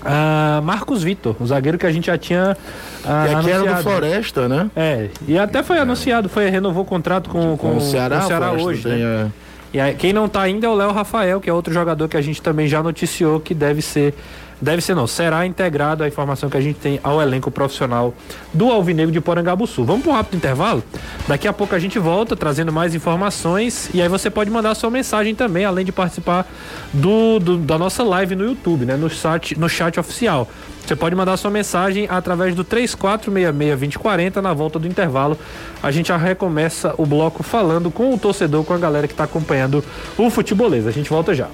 [0.00, 2.56] Uh, Marcos Vitor, o zagueiro que a gente já tinha
[3.04, 3.66] uh, e aqui anunciado.
[3.66, 4.70] era do Floresta, né?
[4.74, 5.80] É, e até foi é.
[5.80, 8.92] anunciado, foi renovou o contrato com, com, com o Ceará, com o Ceará hoje, tem,
[8.92, 9.30] né?
[9.36, 9.49] É...
[9.72, 12.16] E aí, quem não tá ainda é o Léo Rafael, que é outro jogador que
[12.16, 14.14] a gente também já noticiou que deve ser
[14.60, 18.12] deve ser não, será integrado a informação que a gente tem ao elenco profissional
[18.52, 19.84] do Alvinegro de Porangabuçu.
[19.84, 20.82] Vamos para um rápido intervalo?
[21.26, 24.90] Daqui a pouco a gente volta trazendo mais informações e aí você pode mandar sua
[24.90, 26.46] mensagem também, além de participar
[26.92, 30.46] do, do da nossa live no YouTube, né, no chat, no chat oficial.
[30.90, 35.38] Você pode mandar sua mensagem através do 3466-2040 na volta do intervalo.
[35.80, 39.22] A gente já recomeça o bloco falando com o torcedor, com a galera que está
[39.22, 39.84] acompanhando
[40.18, 40.88] o futebolês.
[40.88, 41.46] A gente volta já.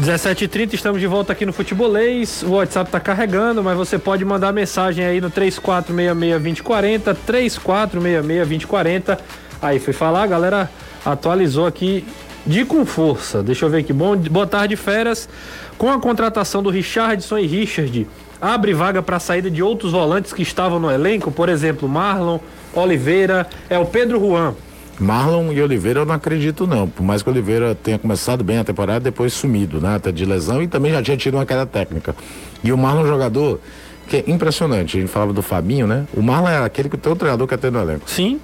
[0.00, 2.42] 17h30, estamos de volta aqui no Futebolês.
[2.42, 9.18] O WhatsApp está carregando, mas você pode mandar mensagem aí no 3466-2040, 3466-2040.
[9.60, 10.70] Aí fui falar, a galera
[11.04, 12.06] atualizou aqui
[12.46, 13.42] de com força.
[13.42, 13.92] Deixa eu ver aqui.
[13.92, 15.28] Bom, boa tarde, feras.
[15.76, 18.06] Com a contratação do Richardson e Richard,
[18.40, 22.38] abre vaga para a saída de outros volantes que estavam no elenco, por exemplo, Marlon,
[22.72, 24.54] Oliveira, é o Pedro Juan.
[24.98, 28.64] Marlon e Oliveira eu não acredito não, por mais que Oliveira tenha começado bem a
[28.64, 32.16] temporada, depois sumido, né, até de lesão e também já tinha tido uma queda técnica.
[32.64, 33.60] E o Marlon é um jogador
[34.08, 36.06] que é impressionante, a gente falava do Fabinho, né?
[36.14, 38.10] O Marlon é aquele que o teu treinador quer ter no elenco.
[38.10, 38.40] Sim.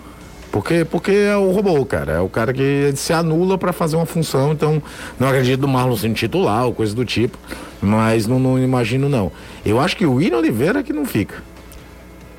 [0.55, 2.12] Porque, porque é o robô, cara.
[2.12, 4.53] É o cara que se anula para fazer uma função.
[4.53, 4.81] Então,
[5.19, 7.37] não acredito do Marlon sendo titular ou coisa do tipo.
[7.83, 9.33] Mas não, não imagino, não.
[9.67, 11.43] Eu acho que o William Oliveira é que não fica.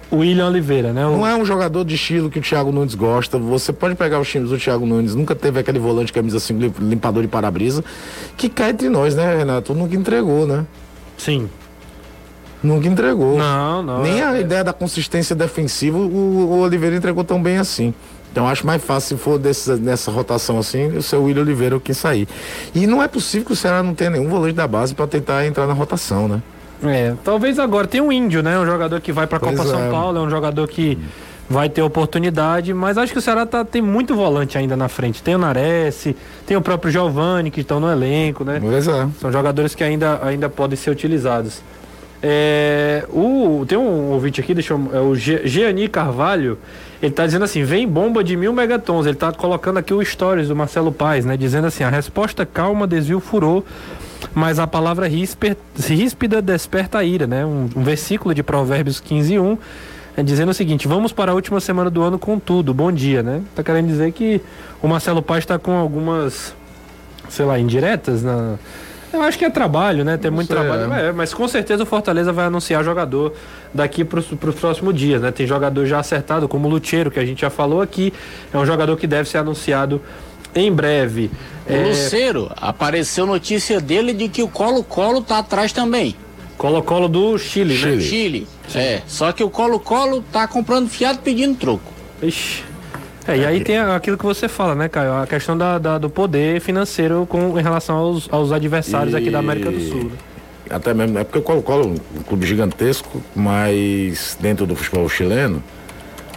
[0.09, 1.05] O William Oliveira, né?
[1.05, 1.17] O...
[1.17, 3.37] Não é um jogador de estilo que o Thiago Nunes gosta.
[3.37, 7.21] Você pode pegar os times do Thiago Nunes, nunca teve aquele volante camisa assim, limpador
[7.21, 7.83] de para-brisa,
[8.37, 9.73] que cai entre nós, né, Renato?
[9.73, 10.65] Nunca entregou, né?
[11.17, 11.49] Sim.
[12.63, 13.37] Nunca entregou.
[13.37, 14.03] Não, não.
[14.03, 14.25] Nem é...
[14.25, 17.93] a ideia da consistência defensiva o, o Oliveira entregou tão bem assim.
[18.31, 21.95] Então acho mais fácil se for desse, nessa rotação assim, o seu William Oliveira quem
[21.95, 22.27] sair.
[22.73, 25.45] E não é possível que o Ceará não tenha nenhum volante da base para tentar
[25.45, 26.41] entrar na rotação, né?
[26.83, 28.59] É, talvez agora tem um índio, né?
[28.59, 29.65] Um jogador que vai para a Copa é.
[29.65, 30.99] São Paulo, é um jogador que
[31.49, 35.23] vai ter oportunidade, mas acho que o Ceará tá, tem muito volante ainda na frente.
[35.23, 36.07] Tem o Nares,
[36.45, 38.59] tem o próprio Giovani que estão no elenco, né?
[38.59, 39.07] Pois é.
[39.21, 41.61] São jogadores que ainda, ainda podem ser utilizados.
[42.23, 46.57] É, o, tem um ouvinte aqui, deixa eu, é o Gianni Carvalho,
[47.01, 50.47] ele está dizendo assim, vem bomba de mil megatons, ele está colocando aqui o stories
[50.47, 53.65] do Marcelo Paes, né, dizendo assim, a resposta calma, desvio furou,
[54.33, 59.57] mas a palavra ríspida desperta a ira, né, um, um versículo de provérbios 15 1,
[60.17, 63.21] é, dizendo o seguinte, vamos para a última semana do ano com tudo, bom dia,
[63.21, 64.41] né, tá querendo dizer que
[64.81, 66.55] o Marcelo Paes está com algumas,
[67.29, 68.57] sei lá, indiretas na
[69.15, 70.17] eu acho que é trabalho, né?
[70.17, 70.93] Tem muito trabalho.
[70.93, 71.11] É.
[71.11, 73.33] mas com certeza o Fortaleza vai anunciar jogador
[73.73, 75.31] daqui para os próximos dias, né?
[75.31, 78.13] Tem jogador já acertado, como o Lucheiro, que a gente já falou aqui.
[78.53, 80.01] É um jogador que deve ser anunciado
[80.53, 81.29] em breve.
[81.67, 81.85] O é...
[81.87, 86.15] Luceiro, apareceu notícia dele de que o Colo-Colo tá atrás também.
[86.57, 88.01] Colo-Colo do Chile, Chile, né?
[88.01, 88.47] Chile.
[88.73, 91.93] É, só que o Colo-Colo tá comprando fiado pedindo troco.
[92.21, 92.63] Ixi.
[93.27, 95.13] É, e aí tem aquilo que você fala, né, Caio?
[95.13, 99.17] A questão da, da do poder financeiro com, em relação aos, aos adversários e...
[99.17, 100.03] aqui da América do Sul.
[100.05, 100.11] Né?
[100.69, 105.61] Até mesmo, é porque o Colo-Colo é um clube gigantesco, mas dentro do futebol chileno,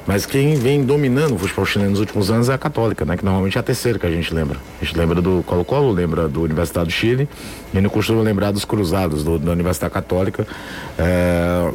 [0.07, 3.17] mas quem vem dominando o futebol chileno nos últimos anos é a Católica, né?
[3.17, 4.59] Que normalmente é a terceira que a gente lembra.
[4.81, 7.29] A gente lembra do Colo-Colo, lembra do Universidade do Chile,
[7.75, 10.47] e não costuma lembrar dos Cruzados, do, da Universidade Católica.
[10.99, 11.71] É,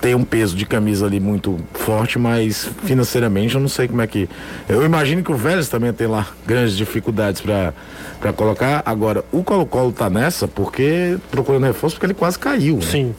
[0.00, 4.06] tem um peso de camisa ali muito forte, mas financeiramente eu não sei como é
[4.06, 4.28] que.
[4.68, 8.82] Eu imagino que o Vélez também tem lá grandes dificuldades para colocar.
[8.84, 12.76] Agora, o Colo-Colo tá nessa porque procurando reforço porque ele quase caiu.
[12.76, 12.82] Né?
[12.82, 13.14] Sim.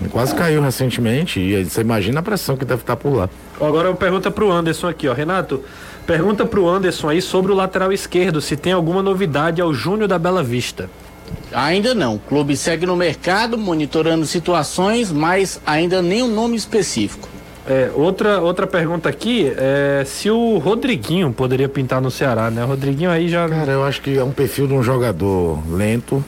[0.00, 3.30] Ele quase caiu recentemente e você imagina a pressão que deve estar por lá.
[3.58, 5.14] Agora pergunta pro Anderson aqui, ó.
[5.14, 5.62] Renato,
[6.06, 10.18] pergunta pro Anderson aí sobre o lateral esquerdo, se tem alguma novidade ao Júnior da
[10.18, 10.90] Bela Vista.
[11.52, 12.16] Ainda não.
[12.16, 17.28] O clube segue no mercado, monitorando situações, mas ainda nem um nome específico.
[17.68, 22.62] É, outra, outra pergunta aqui é se o Rodriguinho poderia pintar no Ceará, né?
[22.64, 23.48] O Rodriguinho aí já.
[23.48, 26.24] Cara, eu acho que é um perfil de um jogador lento,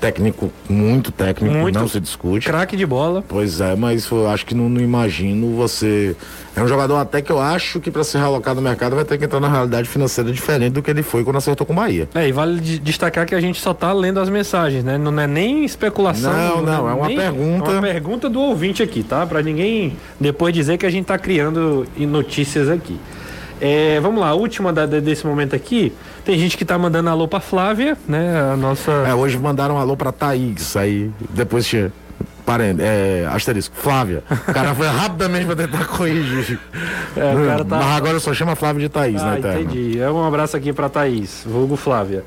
[0.00, 2.46] técnico, muito técnico, muito não se discute.
[2.46, 3.22] Craque de bola.
[3.26, 6.16] Pois é, mas eu acho que não, não, imagino você.
[6.54, 9.18] É um jogador até que eu acho que para ser realocado no mercado vai ter
[9.18, 12.08] que entrar na realidade financeira diferente do que ele foi quando acertou com o Bahia.
[12.14, 14.98] É, e vale destacar que a gente só tá lendo as mensagens, né?
[14.98, 16.32] Não é nem especulação.
[16.32, 17.70] Não, não, não é uma pergunta.
[17.70, 19.26] É uma pergunta do ouvinte aqui, tá?
[19.26, 22.98] Para ninguém depois dizer que a gente tá criando notícias aqui.
[23.60, 25.92] É, vamos lá, a última da, desse momento aqui.
[26.28, 28.52] Tem gente que tá mandando alô pra Flávia, né?
[28.52, 28.92] A nossa.
[28.92, 31.90] É, hoje mandaram um alô pra Thaís, aí depois tinha.
[32.44, 34.22] Parente, é, asterisco, Flávia.
[34.30, 36.60] O cara foi rapidamente pra tentar corrigir.
[37.16, 37.78] É, o cara tá...
[37.78, 39.98] Mas agora só chamo a Flávia de Thaís, ah, né, Entendi.
[39.98, 42.22] É um abraço aqui pra Thaís, vulgo Flávia.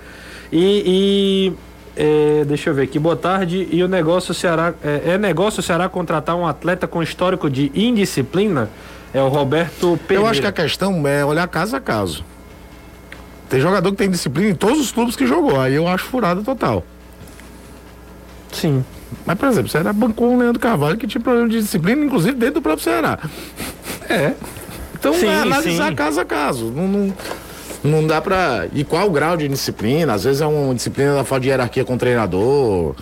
[0.52, 1.54] E.
[1.54, 1.54] e
[1.96, 3.68] é, deixa eu ver aqui, boa tarde.
[3.72, 4.74] E o negócio Ceará.
[4.84, 8.68] É, é negócio Ceará contratar um atleta com histórico de indisciplina?
[9.14, 10.26] É o Roberto Pereira.
[10.26, 12.26] Eu acho que a questão é olhar caso a caso.
[13.52, 15.60] Tem jogador que tem disciplina em todos os clubes que jogou.
[15.60, 16.86] Aí eu acho furada total.
[18.50, 18.82] Sim.
[19.26, 22.32] Mas, por exemplo, o Ceará bancou o Leandro Carvalho que tinha problema de disciplina, inclusive
[22.32, 23.20] dentro do próprio Ceará.
[24.10, 24.32] É.
[24.98, 25.96] Então sim, é analisar sim.
[25.96, 26.72] caso a caso.
[26.72, 27.14] Não, não,
[27.84, 28.68] não dá pra.
[28.74, 30.14] E qual o grau de disciplina?
[30.14, 32.96] Às vezes é uma disciplina da falta de hierarquia com o treinador.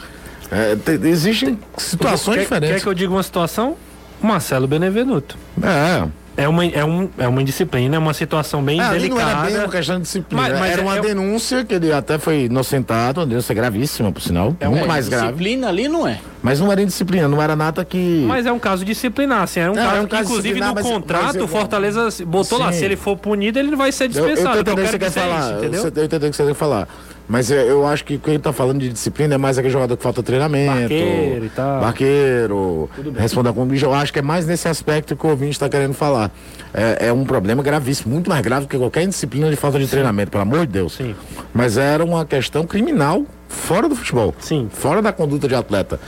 [0.50, 2.76] É, te, existem situações quer, diferentes.
[2.78, 3.76] Quer que eu diga uma situação?
[4.20, 5.38] Marcelo Benevenuto.
[5.62, 6.08] É.
[6.40, 9.24] É uma, é, um, é uma indisciplina, é uma situação bem é, delicada.
[9.24, 10.42] Não era bem uma questão de disciplina.
[10.42, 14.22] Mas, mas era uma é, denúncia que ele até foi inocentado, uma denúncia gravíssima, por
[14.22, 14.56] sinal.
[14.62, 15.26] É muito mais grave.
[15.26, 16.18] Disciplina ali não é.
[16.42, 18.24] Mas não era indisciplina, não era nada que.
[18.26, 19.60] Mas é um caso disciplinar, assim.
[19.60, 22.58] Era um, caso, é um caso que, inclusive, no mas, contrato, mas o Fortaleza botou
[22.58, 22.64] Sim.
[22.64, 22.72] lá.
[22.72, 24.60] Se ele for punido, ele não vai ser dispensado.
[24.60, 25.58] Eu, eu, eu, eu quero que você quer falar.
[25.58, 25.84] Entendeu?
[25.84, 26.88] Eu, entendo o que você quer falar.
[27.30, 30.02] Mas eu, eu acho que quem está falando de disciplina é mais aquele jogador que
[30.02, 30.80] falta treinamento.
[30.80, 31.82] Barqueiro e tal.
[31.82, 32.90] Barqueiro.
[33.16, 33.86] Responder com bicho.
[33.86, 36.32] Eu acho que é mais nesse aspecto que o ouvinte está querendo falar.
[36.74, 39.86] É, é, um problema gravíssimo, muito mais grave do que qualquer disciplina de falta de
[39.86, 39.92] Sim.
[39.92, 40.96] treinamento, pelo amor de Deus.
[40.96, 41.16] Sim.
[41.54, 44.34] Mas era uma questão criminal fora do futebol.
[44.40, 44.68] Sim.
[44.72, 46.00] Fora da conduta de atleta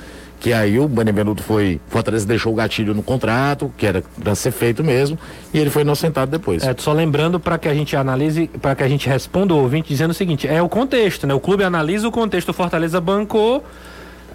[0.41, 4.49] que aí o Benevenuto foi, Fortaleza deixou o gatilho no contrato, que era para ser
[4.49, 5.17] feito mesmo,
[5.53, 6.63] e ele foi inocentado depois.
[6.63, 9.87] É, só lembrando para que a gente analise, para que a gente responda o ouvinte
[9.87, 11.33] dizendo o seguinte, é o contexto, né?
[11.35, 13.63] O clube analisa o contexto, o Fortaleza bancou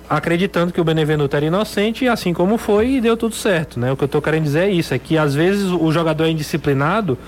[0.09, 3.91] acreditando que o Benevenuto era inocente, assim como foi, e deu tudo certo, né?
[3.91, 6.31] O que eu tô querendo dizer é isso, é que às vezes o jogador é
[6.31, 7.19] indisciplinado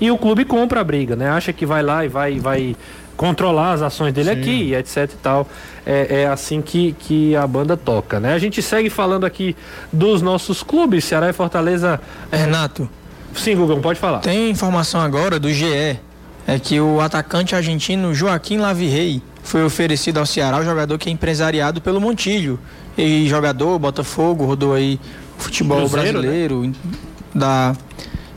[0.00, 1.28] e o clube compra a briga, né?
[1.28, 2.74] Acha que vai lá e vai, vai
[3.16, 4.40] controlar as ações dele Sim.
[4.40, 5.48] aqui, etc e tal.
[5.86, 8.34] É, é, assim que, que a banda toca, né?
[8.34, 9.54] A gente segue falando aqui
[9.92, 12.00] dos nossos clubes, Ceará e Fortaleza.
[12.32, 12.88] É, Renato.
[13.34, 14.20] Sim, Google, pode falar.
[14.20, 15.98] Tem informação agora do GE,
[16.46, 21.12] é que o atacante argentino Joaquim Lavirrey foi oferecido ao Ceará, o jogador que é
[21.12, 22.58] empresariado pelo Montilho.
[22.96, 25.00] E jogador, Botafogo, rodou aí
[25.36, 26.12] futebol Cruzeiro, né?
[26.12, 26.72] brasileiro, né?
[27.34, 27.76] da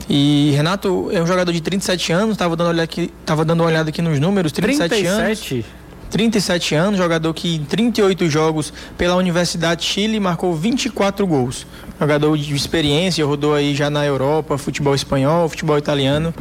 [0.10, 3.68] e Renato é um jogador de 37 anos, estava dando, olhada aqui, tava dando uma
[3.68, 5.66] olhada aqui nos números, 37, 37 anos.
[6.10, 11.68] 37 anos, jogador que em 38 jogos pela Universidade de Chile marcou 24 gols.
[12.00, 16.34] Jogador de experiência, rodou aí já na Europa, futebol espanhol, futebol italiano.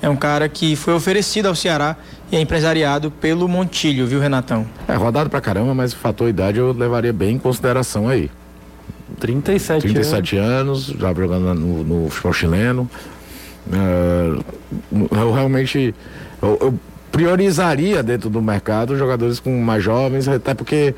[0.00, 1.96] É um cara que foi oferecido ao Ceará
[2.32, 4.66] e é empresariado pelo Montilho, viu, Renatão?
[4.88, 8.28] É rodado pra caramba, mas o fator idade eu levaria bem em consideração aí.
[9.22, 12.90] 37, 37 anos, anos já jogando no, no futebol chileno.
[13.72, 14.42] É,
[15.12, 15.94] eu realmente
[16.42, 16.74] eu, eu,
[17.12, 20.92] priorizaria dentro do mercado jogadores com mais jovens, até porque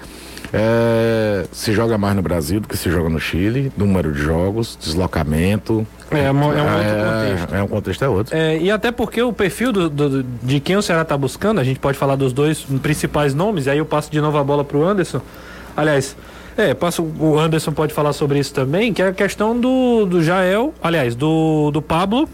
[0.52, 4.78] é, se joga mais no Brasil do que se joga no Chile, número de jogos,
[4.80, 5.86] deslocamento.
[6.10, 7.54] É, é um outro é, contexto.
[7.54, 8.36] É um contexto é outro.
[8.60, 11.78] E até porque o perfil do, do, de quem o Ceará está buscando, a gente
[11.78, 14.78] pode falar dos dois principais nomes, e aí eu passo de novo a bola para
[14.78, 15.20] o Anderson.
[15.76, 16.16] Aliás,
[16.56, 20.22] é, passo, o Anderson pode falar sobre isso também, que é a questão do, do
[20.22, 22.28] Jael, aliás, do, do Pablo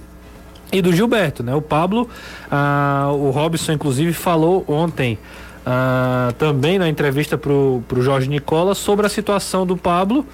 [0.72, 1.54] e do Gilberto, né?
[1.54, 2.08] O Pablo,
[2.50, 5.18] ah, o Robson inclusive falou ontem
[5.64, 10.26] ah, também na entrevista pro, pro Jorge Nicola sobre a situação do Pablo,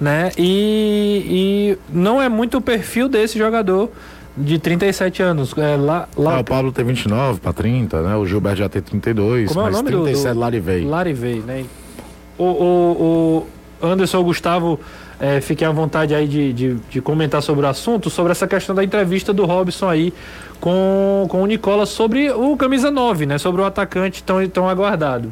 [0.00, 0.32] né?
[0.36, 3.90] E, e não é muito o perfil desse jogador
[4.36, 5.56] de 37 anos.
[5.56, 6.36] É, lá, lá...
[6.36, 8.16] Ah, o Pablo tem 29 para 30, né?
[8.16, 10.40] O Gilberto já tem 32, Como é o nome 37 do, do...
[10.40, 10.84] Larivei.
[10.84, 11.64] Larivei, né?
[12.40, 13.46] O, o,
[13.82, 14.80] o Anderson Gustavo
[15.20, 18.74] é, fiquem à vontade aí de, de, de, comentar sobre o assunto, sobre essa questão
[18.74, 20.14] da entrevista do Robson aí
[20.58, 23.36] com, com o Nicola sobre o camisa 9, né?
[23.36, 25.30] Sobre o atacante tão, tão aguardado.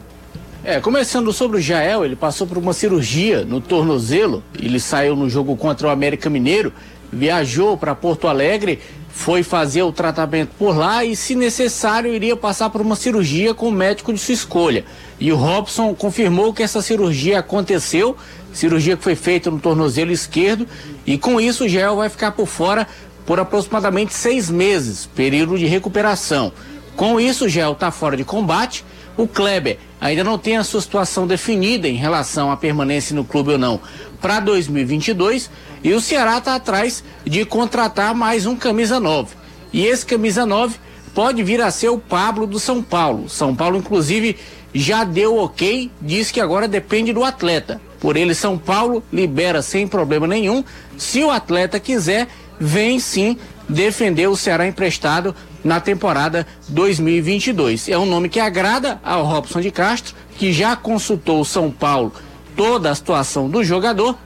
[0.62, 5.30] É, começando sobre o Jael, ele passou por uma cirurgia no tornozelo, ele saiu no
[5.30, 6.72] jogo contra o América Mineiro,
[7.10, 12.68] viajou para Porto Alegre, foi fazer o tratamento por lá e, se necessário, iria passar
[12.70, 14.84] por uma cirurgia com o médico de sua escolha.
[15.20, 18.16] E o Robson confirmou que essa cirurgia aconteceu
[18.52, 20.66] cirurgia que foi feita no tornozelo esquerdo,
[21.06, 22.86] e com isso o Gel vai ficar por fora
[23.24, 26.52] por aproximadamente seis meses, período de recuperação.
[26.96, 28.84] Com isso, o Gel está fora de combate.
[29.16, 33.52] O Kleber ainda não tem a sua situação definida em relação à permanência no clube
[33.52, 33.80] ou não
[34.20, 35.50] para 2022.
[35.84, 39.36] E o Ceará está atrás de contratar mais um camisa 9.
[39.72, 40.76] E esse camisa 9
[41.14, 43.28] pode vir a ser o Pablo do São Paulo.
[43.28, 44.36] São Paulo, inclusive,
[44.74, 47.80] já deu ok, diz que agora depende do atleta.
[48.00, 50.62] Por ele, São Paulo libera sem problema nenhum.
[50.96, 52.28] Se o atleta quiser,
[52.60, 53.36] vem sim
[53.68, 57.88] defender o Ceará emprestado na temporada 2022.
[57.88, 62.12] É um nome que agrada ao Robson de Castro, que já consultou o São Paulo
[62.56, 64.16] toda a situação do jogador.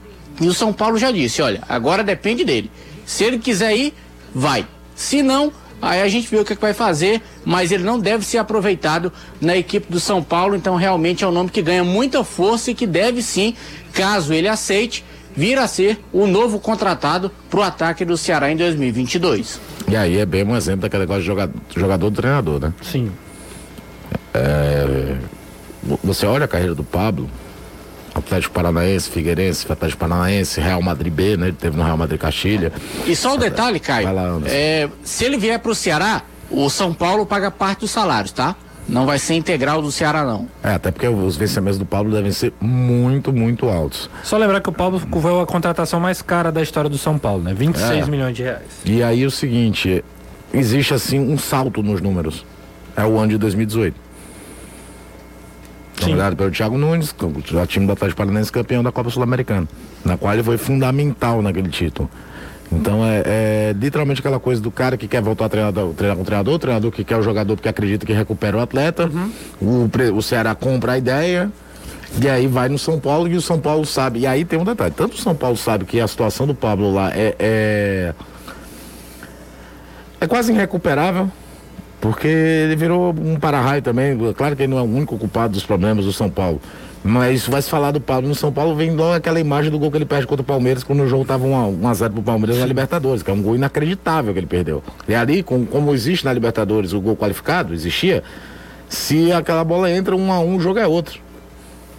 [0.41, 2.71] E o São Paulo já disse: olha, agora depende dele.
[3.05, 3.95] Se ele quiser ir,
[4.35, 4.67] vai.
[4.95, 7.99] Se não, Aí a gente vê o que, é que vai fazer, mas ele não
[7.99, 11.83] deve ser aproveitado na equipe do São Paulo, então realmente é um nome que ganha
[11.83, 13.57] muita força e que deve sim,
[13.93, 15.05] caso ele aceite,
[15.35, 19.61] vir a ser o novo contratado para o ataque do Ceará em 2022.
[19.89, 22.73] E aí é bem um exemplo daquele negócio de jogador, jogador do treinador, né?
[22.81, 23.11] Sim.
[24.33, 25.17] É,
[26.05, 27.29] você olha a carreira do Pablo,
[28.15, 31.49] Atlético Paranaense, Figueirense, Atlético Paranaense, Real Madrid B, né?
[31.49, 32.73] Ele teve no Real Madrid Castilha.
[33.07, 34.13] E só um detalhe, Caio.
[34.13, 38.33] Lá, é, se ele vier para o Ceará, o São Paulo paga parte dos salários,
[38.33, 38.55] tá?
[38.89, 40.49] Não vai ser integral do Ceará, não.
[40.63, 44.11] É, até porque os vencimentos do Pablo devem ser muito, muito altos.
[44.25, 47.43] Só lembrar que o Pablo foi a contratação mais cara da história do São Paulo,
[47.43, 47.55] né?
[47.55, 48.11] 26 é.
[48.11, 48.67] milhões de reais.
[48.85, 50.05] E aí o seguinte,
[50.53, 52.45] existe assim um salto nos números.
[52.97, 54.02] É o ano de 2018
[56.05, 59.69] comandado pelo Thiago Nunes, o time do Atlético Paranaense campeão da Copa Sul-Americana,
[60.05, 62.11] na qual ele foi fundamental naquele título.
[62.73, 66.23] Então é, é, literalmente aquela coisa do cara que quer voltar a treinar, treinar com
[66.23, 69.11] o treinador, o treinador que quer o jogador porque acredita que recupera o atleta,
[69.61, 69.89] uhum.
[70.11, 71.51] o, o Ceará compra a ideia,
[72.21, 74.21] e aí vai no São Paulo e o São Paulo sabe.
[74.21, 76.93] E aí tem um detalhe, tanto o São Paulo sabe que a situação do Pablo
[76.93, 78.15] lá é, é,
[80.21, 81.31] é quase irrecuperável,
[82.03, 84.19] porque ele virou um para-raio também.
[84.35, 86.61] Claro que ele não é o único culpado dos problemas do São Paulo.
[87.05, 89.89] Mas vai se falar do Paulo no São Paulo, vem logo aquela imagem do gol
[89.89, 92.59] que ele perde contra o Palmeiras, quando o jogo estava 1 a 0 pro Palmeiras
[92.59, 94.83] na Libertadores, que é um gol inacreditável que ele perdeu.
[95.07, 98.25] E ali, com, como existe na Libertadores o gol qualificado, existia,
[98.89, 101.21] se aquela bola entra 1 a 1 o jogo é outro.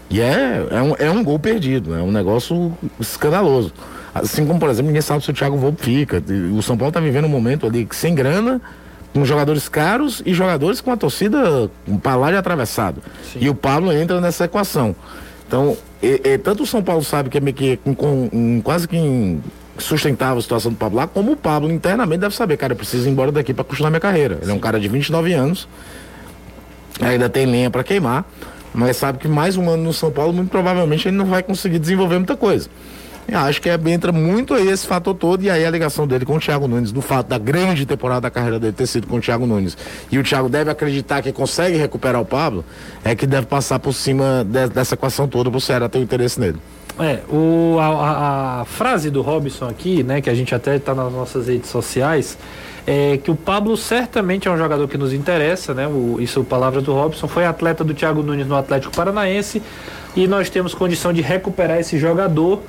[0.10, 3.74] E é, é, um, é um gol perdido, é um negócio escandaloso.
[4.14, 6.22] Assim como, por exemplo, ninguém sabe se o Thiago Volpe fica.
[6.54, 8.62] O São Paulo está vivendo um momento ali sem grana,
[9.14, 11.70] com jogadores caros e jogadores com a torcida
[12.02, 13.02] para lá de atravessado.
[13.32, 13.40] Sim.
[13.42, 14.96] E o Pablo entra nessa equação.
[15.48, 15.78] Então,
[16.44, 19.40] tanto o São Paulo sabe que é meio que com, com, quase que
[19.78, 23.08] sustentável a situação do Pablo lá, como o Pablo internamente deve saber, cara, eu preciso
[23.08, 24.40] ir embora daqui para continuar minha carreira.
[24.42, 25.68] Ele é um cara de 29 anos,
[27.00, 28.26] ainda tem lenha para queimar,
[28.74, 31.80] mas sabe que mais um ano no São Paulo, muito provavelmente ele não vai conseguir
[31.80, 32.70] desenvolver muita coisa.
[33.28, 36.26] Eu acho que é, entra muito aí esse fator todo, e aí a ligação dele
[36.26, 39.18] com o Thiago Nunes, do fato da grande temporada da carreira dele ter sido com
[39.18, 39.78] o Thiago Nunes,
[40.12, 42.66] e o Thiago deve acreditar que consegue recuperar o Pablo,
[43.04, 46.02] é que deve passar por cima de, dessa equação toda para o Ceará ter um
[46.02, 46.60] interesse nele.
[47.00, 51.12] É, o, a, a, frase do Robson aqui, né, que a gente até está nas
[51.12, 52.38] nossas redes sociais,
[52.86, 55.88] é que o Pablo certamente é um jogador que nos interessa, né?
[55.88, 59.62] O, isso é palavra do Robson, foi atleta do Thiago Nunes no Atlético Paranaense
[60.16, 62.62] e nós temos condição de recuperar esse jogador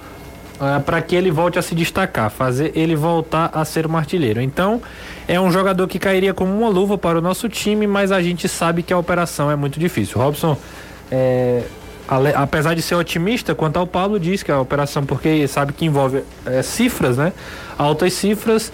[0.61, 4.41] uh, para que ele volte a se destacar, fazer ele voltar a ser um artilheiro.
[4.41, 4.81] Então,
[5.27, 8.49] é um jogador que cairia como uma luva para o nosso time, mas a gente
[8.49, 10.21] sabe que a operação é muito difícil.
[10.21, 10.57] Robson
[11.11, 11.65] é,
[12.35, 16.23] apesar de ser otimista quanto ao Pablo, diz que a operação, porque sabe que envolve
[16.45, 17.33] é, cifras, né?
[17.79, 18.73] Altas cifras.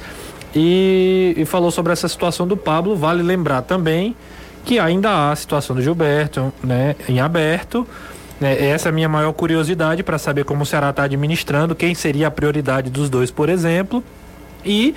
[0.54, 2.96] E, e, falou sobre essa situação do Pablo.
[2.96, 4.16] Vale lembrar também
[4.64, 6.96] que ainda há a situação do Gilberto, né?
[7.08, 7.86] Em aberto.
[8.40, 8.70] Né?
[8.70, 12.28] Essa é a minha maior curiosidade para saber como o Ceará está administrando, quem seria
[12.28, 14.02] a prioridade dos dois, por exemplo.
[14.64, 14.94] E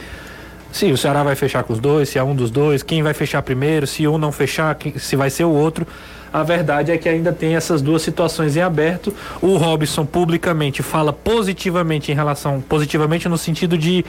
[0.71, 3.13] se o Ceará vai fechar com os dois, se é um dos dois, quem vai
[3.13, 5.85] fechar primeiro, se um não fechar, se vai ser o outro.
[6.33, 9.13] A verdade é que ainda tem essas duas situações em aberto.
[9.39, 14.03] O Robson publicamente fala positivamente em relação, positivamente no sentido de,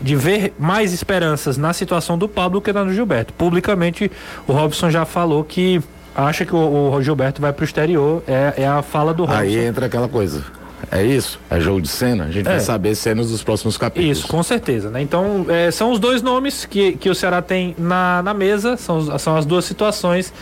[0.00, 3.32] de ver mais esperanças na situação do Pablo que na do Gilberto.
[3.32, 4.10] Publicamente,
[4.48, 5.80] o Robson já falou que
[6.26, 8.22] acha que o, o Gilberto vai para o exterior.
[8.26, 9.40] É, é a fala do Robson.
[9.40, 10.42] Aí entra aquela coisa.
[10.90, 11.38] É isso?
[11.50, 12.24] É jogo de cena?
[12.24, 12.50] A gente é.
[12.50, 14.18] vai saber cenas dos próximos capítulos.
[14.18, 15.02] Isso, com certeza, né?
[15.02, 19.18] Então, é, são os dois nomes que, que o Ceará tem na, na mesa, são,
[19.18, 20.32] são as duas situações.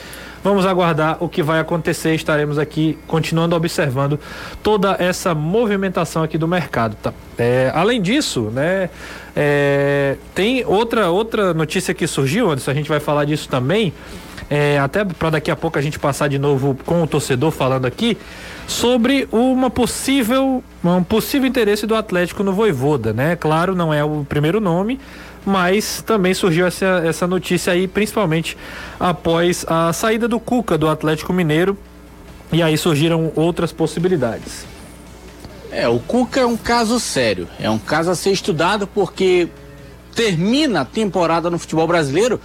[0.47, 2.15] Vamos aguardar o que vai acontecer.
[2.15, 4.17] Estaremos aqui continuando observando
[4.63, 6.97] toda essa movimentação aqui do mercado.
[7.03, 7.13] Tá?
[7.37, 8.89] É, além disso, né,
[9.35, 13.93] é, tem outra, outra notícia que surgiu, Anderson, a gente vai falar disso também.
[14.49, 17.85] É, até para daqui a pouco a gente passar de novo com o torcedor falando
[17.85, 18.17] aqui
[18.69, 23.35] sobre uma possível um possível interesse do Atlético no Voivoda, né?
[23.35, 25.01] Claro, não é o primeiro nome,
[25.47, 28.59] mas também surgiu essa, essa notícia aí, principalmente
[28.99, 31.79] após a saída do Cuca do Atlético Mineiro.
[32.53, 34.67] E aí surgiram outras possibilidades.
[35.71, 39.49] É, o Cuca é um caso sério, é um caso a ser estudado porque
[40.15, 42.41] termina a temporada no futebol brasileiro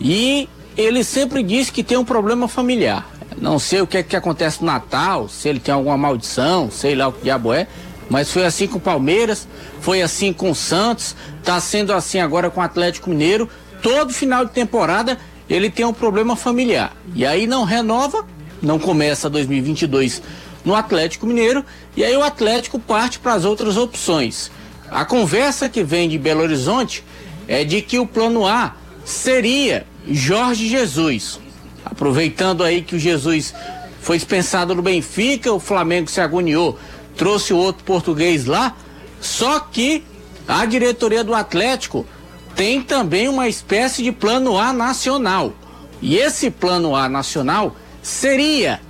[0.00, 3.08] e ele sempre diz que tem um problema familiar.
[3.36, 6.94] Não sei o que é que acontece no Natal, se ele tem alguma maldição, sei
[6.94, 7.66] lá o que diabo é,
[8.08, 9.48] mas foi assim com o Palmeiras,
[9.80, 13.48] foi assim com o Santos, está sendo assim agora com o Atlético Mineiro.
[13.82, 16.96] Todo final de temporada ele tem um problema familiar.
[17.14, 18.24] E aí não renova,
[18.62, 20.22] não começa 2022
[20.64, 24.50] no Atlético Mineiro, e aí o Atlético parte para as outras opções.
[24.90, 27.04] A conversa que vem de Belo Horizonte
[27.46, 28.74] é de que o plano A
[29.04, 31.38] seria Jorge Jesus.
[31.84, 33.54] Aproveitando aí que o Jesus
[34.00, 36.78] foi dispensado no Benfica, o Flamengo se agoniou
[37.16, 38.76] trouxe o outro português lá,
[39.20, 40.04] só que
[40.46, 42.06] a diretoria do Atlético
[42.54, 45.52] tem também uma espécie de plano A nacional.
[46.00, 48.80] E esse plano A nacional seria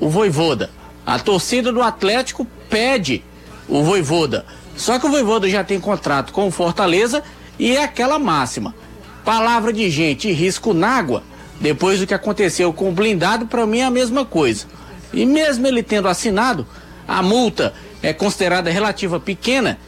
[0.00, 0.70] o Voivoda.
[1.04, 3.22] A torcida do Atlético pede
[3.68, 4.44] o Voivoda.
[4.76, 7.22] Só que o Voivoda já tem contrato com o Fortaleza
[7.58, 8.74] e é aquela máxima.
[9.24, 11.22] Palavra de gente risco na água.
[11.60, 14.66] Depois do que aconteceu com o blindado, para mim é a mesma coisa.
[15.12, 16.66] E mesmo ele tendo assinado,
[17.12, 19.78] a multa é considerada relativa pequena,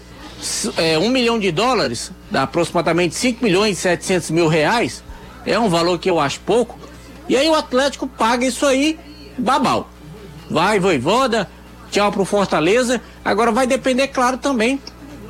[0.77, 5.03] é, um milhão de dólares, dá aproximadamente 5 milhões e 700 mil reais,
[5.47, 6.79] é um valor que eu acho pouco,
[7.27, 8.99] e aí o Atlético paga isso aí,
[9.39, 9.89] babau.
[10.51, 11.49] Vai, voivoda,
[11.91, 14.79] tchau pro Fortaleza, agora vai depender, claro, também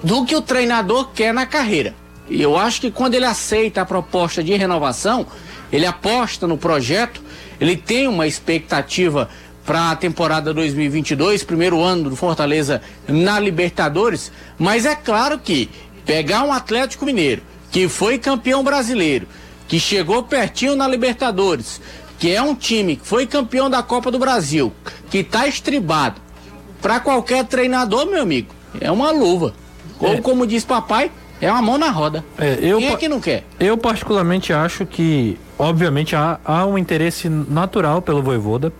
[0.03, 1.95] do que o treinador quer na carreira.
[2.29, 5.27] E eu acho que quando ele aceita a proposta de renovação,
[5.73, 7.23] ele aposta no projeto,
[7.61, 9.29] ele tem uma expectativa
[9.65, 15.71] para a temporada 2022, primeiro ano do Fortaleza na Libertadores, mas é claro que
[16.05, 19.27] pegar um Atlético Mineiro que foi campeão brasileiro,
[19.67, 21.81] que chegou pertinho na Libertadores,
[22.21, 24.73] que é um time que foi campeão da Copa do Brasil,
[25.11, 26.21] que está estribado,
[26.81, 29.55] para qualquer treinador, meu amigo, é uma luva.
[29.99, 30.21] Ou é.
[30.21, 31.11] como diz papai,
[31.41, 32.25] é uma mão na roda.
[32.39, 33.45] É, eu, Quem é que não quer?
[33.59, 38.73] Eu particularmente acho que, obviamente, há, há um interesse natural pelo Voivoda.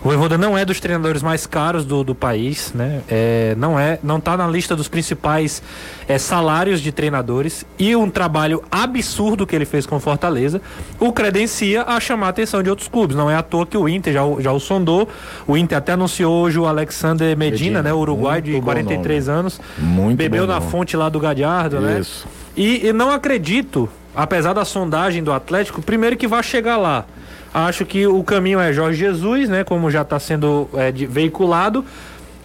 [0.00, 3.00] O Voivoda não é dos treinadores mais caros do, do país, né?
[3.08, 5.60] É, não é, não tá na lista dos principais
[6.06, 10.62] é, salários de treinadores e um trabalho absurdo que ele fez com Fortaleza
[11.00, 13.16] o credencia a chamar a atenção de outros clubes.
[13.16, 15.08] Não é à toa que o Inter já, já o sondou.
[15.48, 17.92] O Inter até anunciou hoje o Alexander Medina, Medina, né?
[17.92, 19.38] O Uruguai muito de bom 43 nome.
[19.40, 19.60] anos.
[19.76, 20.70] Muito Bebeu na nome.
[20.70, 21.98] fonte lá do Gadiardo, né?
[21.98, 22.24] Isso.
[22.56, 27.04] E, e não acredito, apesar da sondagem do Atlético, primeiro que vai chegar lá.
[27.52, 29.64] Acho que o caminho é Jorge Jesus, né?
[29.64, 31.84] Como já está sendo é, de- veiculado.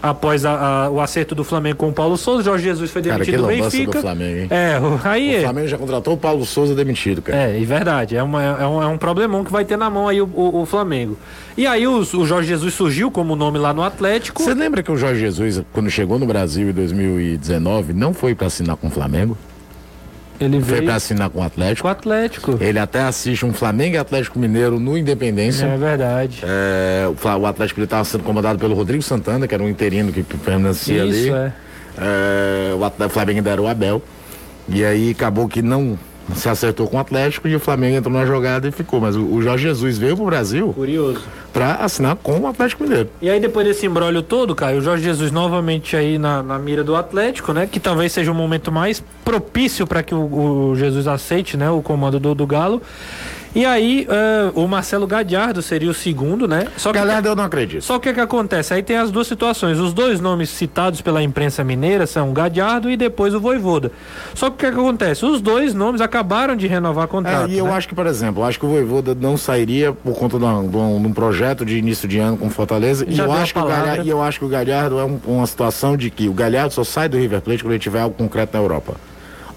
[0.01, 3.23] Após a- a- o acerto do Flamengo com o Paulo Souza, Jorge Jesus foi Cara,
[3.23, 3.91] demitido que do Benfica.
[3.93, 4.47] do Flamengo, hein?
[4.49, 5.41] É, o- aí O é.
[5.43, 7.37] Flamengo já contratou o Paulo Souza demitido, cara.
[7.51, 8.17] É, e verdade.
[8.17, 10.61] É, uma, é, um, é um problemão que vai ter na mão aí o, o-
[10.63, 11.17] o Flamengo.
[11.55, 14.43] E aí os- o Jorge Jesus surgiu como nome lá no Atlético.
[14.43, 18.47] Você lembra que o Jorge Jesus, quando chegou no Brasil em 2019, não foi pra
[18.47, 19.37] assinar com o Flamengo?
[20.45, 21.87] Ele Foi veio pra assinar com o com o Atlético.
[21.87, 22.57] Atlético.
[22.59, 25.65] Ele até assiste um Flamengo e Atlético Mineiro no Independência.
[25.65, 26.39] É verdade.
[26.43, 27.07] É,
[27.39, 31.01] o Atlético ele estava sendo comandado pelo Rodrigo Santana, que era um interino que permanecia
[31.01, 31.27] ali.
[31.27, 31.53] Isso, é.
[31.97, 34.01] É, o Atlético- o Flamengo ainda era o Abel.
[34.69, 35.97] E aí acabou que não
[36.35, 38.99] se acertou com o Atlético e o Flamengo entrou na jogada e ficou.
[38.99, 41.21] Mas o, o Jorge Jesus veio pro Brasil Curioso.
[41.51, 43.09] para assinar com o Atlético Mineiro.
[43.21, 46.83] E aí depois desse embrólio todo, Caio, o Jorge Jesus novamente aí na, na mira
[46.83, 47.67] do Atlético, né?
[47.69, 51.69] Que talvez seja o momento mais propício para que o, o Jesus aceite, né?
[51.69, 52.81] O comando do, do Galo.
[53.55, 56.67] E aí eh, o Marcelo Gadiardo seria o segundo, né?
[56.75, 57.83] Só que Galera, eu não acredito.
[57.83, 58.73] só que o que, acontece?
[58.73, 59.77] Aí tem as duas situações.
[59.79, 63.91] Os dois nomes citados pela imprensa mineira são o Gadiardo e depois o Voivoda.
[64.33, 65.23] Só que o que, acontece?
[65.25, 67.49] Os dois nomes acabaram de renovar contrato.
[67.49, 67.73] É, e eu né?
[67.73, 70.67] acho que, por exemplo, eu acho que o Voivoda não sairia por conta de um,
[70.67, 73.05] de um- de um projeto de início de ano com Fortaleza.
[73.07, 73.65] E Já eu, deu a acho que o.
[73.65, 76.73] Galhardo, e eu acho que o Galhardo é um- uma situação de que o Galhardo
[76.73, 78.95] só sai do River Plate quando ele tiver algo concreto na Europa.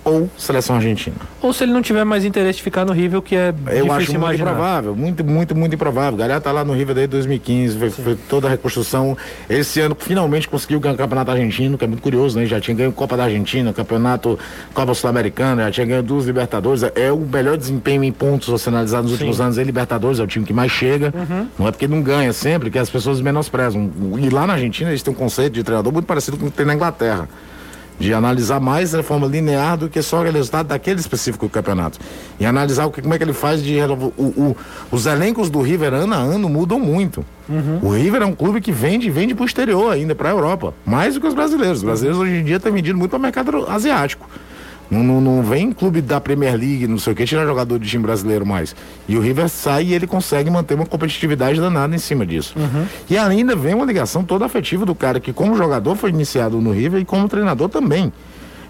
[0.07, 1.17] Ou seleção argentina.
[1.43, 4.13] Ou se ele não tiver mais interesse de ficar no River, que é Eu acho
[4.13, 4.53] muito imaginar.
[4.53, 6.17] improvável, muito, muito, muito improvável.
[6.17, 9.19] Galhardo tá lá no River desde 2015, foi, foi toda a reconstrução.
[9.51, 12.47] Esse ano finalmente conseguiu ganhar o Campeonato Argentino, que é muito curioso, né?
[12.47, 14.39] Já tinha ganho Copa da Argentina, Campeonato
[14.73, 16.85] Copa Sul-Americana, já tinha ganho duas Libertadores.
[16.95, 19.59] É o melhor desempenho em pontos analisar nos últimos anos.
[19.59, 21.13] É Libertadores, é o time que mais chega.
[21.59, 23.91] Não é porque não ganha sempre, que as pessoas menosprezam.
[24.21, 26.57] E lá na Argentina eles têm um conceito de treinador muito parecido com o que
[26.57, 27.29] tem na Inglaterra
[27.99, 31.99] de analisar mais de forma linear do que só o resultado daquele específico campeonato.
[32.39, 34.57] E analisar o que, como é que ele faz de o, o-
[34.91, 37.25] os elencos do River ano a ano mudam muito.
[37.83, 40.75] O River é um clube que vende vende para o exterior ainda, para a Europa,
[40.85, 41.79] mais do que os brasileiros.
[41.79, 44.29] Os brasileiros hoje em dia estão vendido muito para o mercado asiático.
[44.91, 47.89] Não, não, não vem clube da Premier League, não sei o que, tirar jogador de
[47.89, 48.75] time brasileiro mais.
[49.09, 52.55] E o River sai e ele consegue manter uma competitividade danada em cima disso.
[53.11, 56.71] E ainda vem uma ligação toda afetiva do cara que, como jogador, foi iniciado no
[56.71, 58.13] River e como treinador também.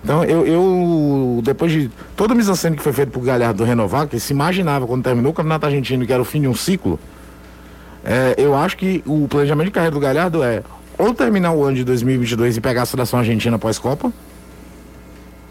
[0.03, 4.21] Então, eu, eu depois de toda a mise-en-scène que foi feita por Galhardo renovar, que
[4.21, 6.99] se imaginava quando terminou o Campeonato Argentino que era o fim de um ciclo,
[8.05, 10.63] é, eu acho que o planejamento de carreira do Galhardo é
[10.97, 14.13] ou terminar o ano de 2022 e pegar a seleção argentina pós-Copa,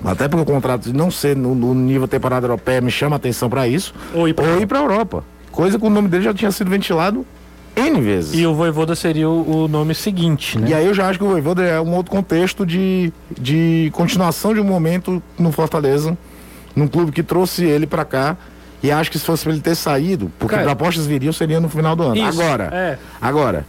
[0.06, 3.18] até porque o contrato de não ser no, no nível temporada europeia me chama a
[3.18, 4.34] atenção para isso, Ou ir
[4.68, 5.24] para Europa.
[5.52, 7.26] Coisa que o nome dele já tinha sido ventilado
[7.76, 8.40] N vezes.
[8.40, 10.70] E o Voivoda seria o, o nome seguinte, né?
[10.70, 14.54] E aí eu já acho que o Voivoda é um outro contexto de, de continuação
[14.54, 16.18] de um momento no Fortaleza,
[16.76, 18.38] num clube que trouxe ele pra cá.
[18.82, 21.68] E acho que se fosse pra ele ter saído, porque Cara, propostas viriam, seria no
[21.68, 22.16] final do ano.
[22.16, 22.98] Isso, agora, é.
[23.20, 23.66] agora,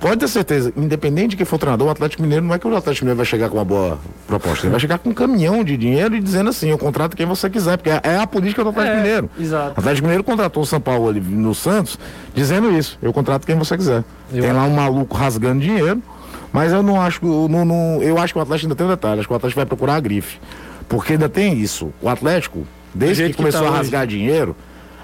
[0.00, 2.66] pode ter certeza, independente de quem for o treinador, o Atlético Mineiro não é que
[2.66, 4.64] o Atlético Mineiro vai chegar com uma boa proposta.
[4.66, 7.48] Ele vai chegar com um caminhão de dinheiro e dizendo assim, eu contrato quem você
[7.50, 9.30] quiser, porque é é a política do Atlético É, Mineiro.
[9.38, 9.74] exato.
[9.76, 11.98] O Atlético Mineiro contratou o São Paulo ali no Santos,
[12.34, 14.04] dizendo isso, eu contrato quem você quiser.
[14.32, 16.02] Eu Tem lá um maluco rasgando dinheiro,
[16.52, 19.18] mas eu não acho não, não- eu acho que o Atlético ainda tem um detalhe,
[19.20, 20.38] acho que o Atlético vai procurar a grife.
[20.88, 21.92] Porque ainda tem isso.
[22.00, 23.78] O Atlético, desde que que começou tá a hoje.
[23.78, 24.56] rasgar dinheiro,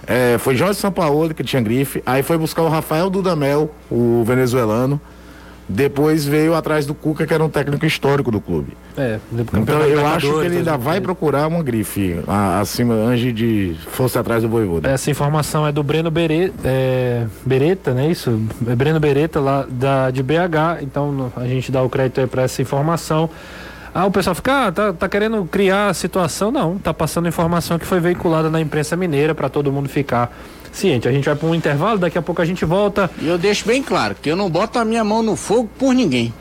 [0.07, 5.01] é, foi Jorge Sampaoli que tinha grife, aí foi buscar o Rafael Dudamel, o venezuelano.
[5.67, 8.77] Depois veio atrás do Cuca, que era um técnico histórico do clube.
[8.99, 9.19] É,
[9.55, 11.01] Então eu acho que ele ainda vai 2013.
[11.01, 14.91] procurar uma grife a- acima, antes de fosse atrás do Voivoda.
[14.91, 18.11] Essa informação é do Breno Bere, é, Beretta, né?
[18.11, 18.39] Isso?
[18.69, 20.83] É Breno Beretta lá da, de BH.
[20.83, 23.31] Então a gente dá o crédito aí para essa informação.
[23.95, 26.51] Ah, o pessoal fica, ah, tá, tá querendo criar a situação.
[26.51, 30.37] Não, tá passando informação que foi veiculada na imprensa mineira para todo mundo ficar
[30.73, 31.07] ciente.
[31.07, 33.09] A gente vai para um intervalo, daqui a pouco a gente volta.
[33.21, 35.95] E eu deixo bem claro que eu não boto a minha mão no fogo por
[35.95, 36.35] ninguém.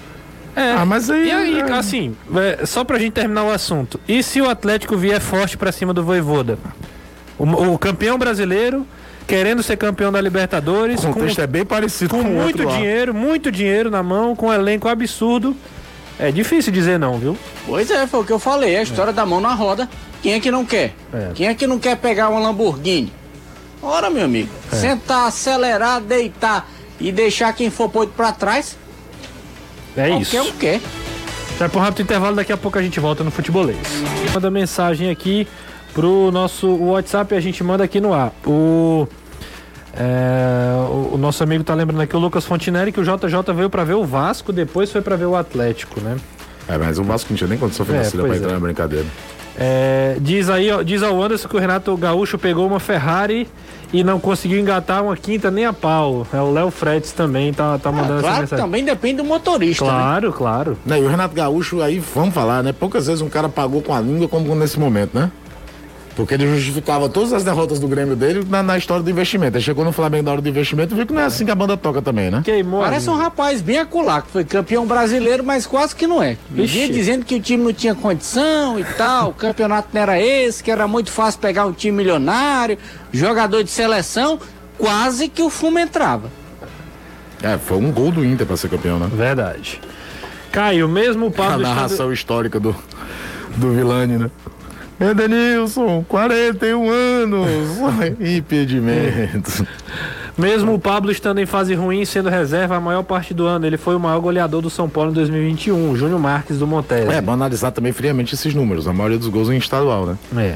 [0.55, 1.71] É, Ah, mas aí- E aí, é.
[1.73, 3.99] assim, é, só pra gente terminar o assunto.
[4.07, 6.57] E se o Atlético vier forte pra cima do Voivoda?
[7.37, 7.43] O,
[7.73, 8.85] o campeão brasileiro,
[9.27, 12.65] querendo ser campeão da Libertadores, O com, contexto é bem parecido com com o muito
[12.65, 15.55] dinheiro, muito dinheiro na mão, com um elenco absurdo.
[16.19, 17.37] É difícil dizer não, viu?
[17.65, 19.89] Pois é, foi o que eu falei, a história da mão na roda.
[20.21, 20.93] Quem é que não quer?
[21.13, 21.31] É.
[21.33, 23.11] Quem é que não quer pegar uma Lamborghini?
[23.81, 24.75] Ora, meu amigo, É.
[24.75, 28.77] sentar, acelerar, deitar e deixar quem for posto pra trás.
[29.97, 30.31] É isso.
[30.31, 30.81] Qualquer um quer.
[31.59, 33.77] Vai para um rápido intervalo, daqui a pouco a gente volta no futebolês.
[34.33, 35.47] Manda mensagem aqui
[35.93, 38.31] pro nosso WhatsApp e a gente manda aqui no ar.
[38.45, 39.07] O,
[39.95, 43.69] é, o, o nosso amigo tá lembrando aqui, o Lucas Fontinelli, que o JJ veio
[43.69, 46.17] para ver o Vasco, depois foi para ver o Atlético, né?
[46.67, 48.53] É, mas o Vasco não tinha nem condição financeira É, pra pois entrar é.
[48.53, 49.05] na brincadeira.
[49.55, 53.47] É, diz aí, ó, diz ao Anderson que o Renato Gaúcho pegou uma Ferrari
[53.91, 56.25] e não conseguiu engatar uma quinta nem a pau.
[56.33, 58.65] É o Léo Fretes também tá, tá mandando essa Claro que mensagem.
[58.65, 59.85] também depende do motorista.
[59.85, 59.91] né?
[59.91, 60.77] Claro, claro.
[60.83, 62.73] Né, e o Renato Gaúcho, aí vamos falar, né?
[62.73, 65.29] Poucas vezes um cara pagou com a língua como nesse momento, né?
[66.15, 69.57] Porque ele justificava todas as derrotas do Grêmio dele na, na história do investimento.
[69.57, 71.49] Aí chegou no Flamengo na hora do investimento e viu que não é assim que
[71.49, 72.41] a banda toca também, né?
[72.45, 72.81] Queimou.
[72.81, 76.37] a Parece um rapaz bem acolá, que foi campeão brasileiro, mas quase que não é.
[76.51, 76.93] Vivia Vixe.
[76.93, 80.69] dizendo que o time não tinha condição e tal, o campeonato não era esse, que
[80.69, 82.77] era muito fácil pegar um time milionário,
[83.11, 84.39] jogador de seleção,
[84.77, 86.29] quase que o fumo entrava.
[87.41, 89.09] É, foi um gol do Inter pra ser campeão, né?
[89.11, 89.81] Verdade.
[90.51, 92.75] Caio, mesmo o A Pablo estando- narração histórica do,
[93.57, 94.31] do Vilani, né?
[94.99, 97.47] Edenilson, 41 anos,
[98.21, 99.67] impedimento.
[100.37, 103.77] Mesmo o Pablo estando em fase ruim, sendo reserva a maior parte do ano, ele
[103.77, 106.91] foi o maior goleador do São Paulo em 2021, o Júnior Marques do Montes.
[106.91, 108.87] É, vamos analisar também friamente esses números.
[108.87, 110.17] A maioria dos gols em estadual, né?
[110.37, 110.55] É.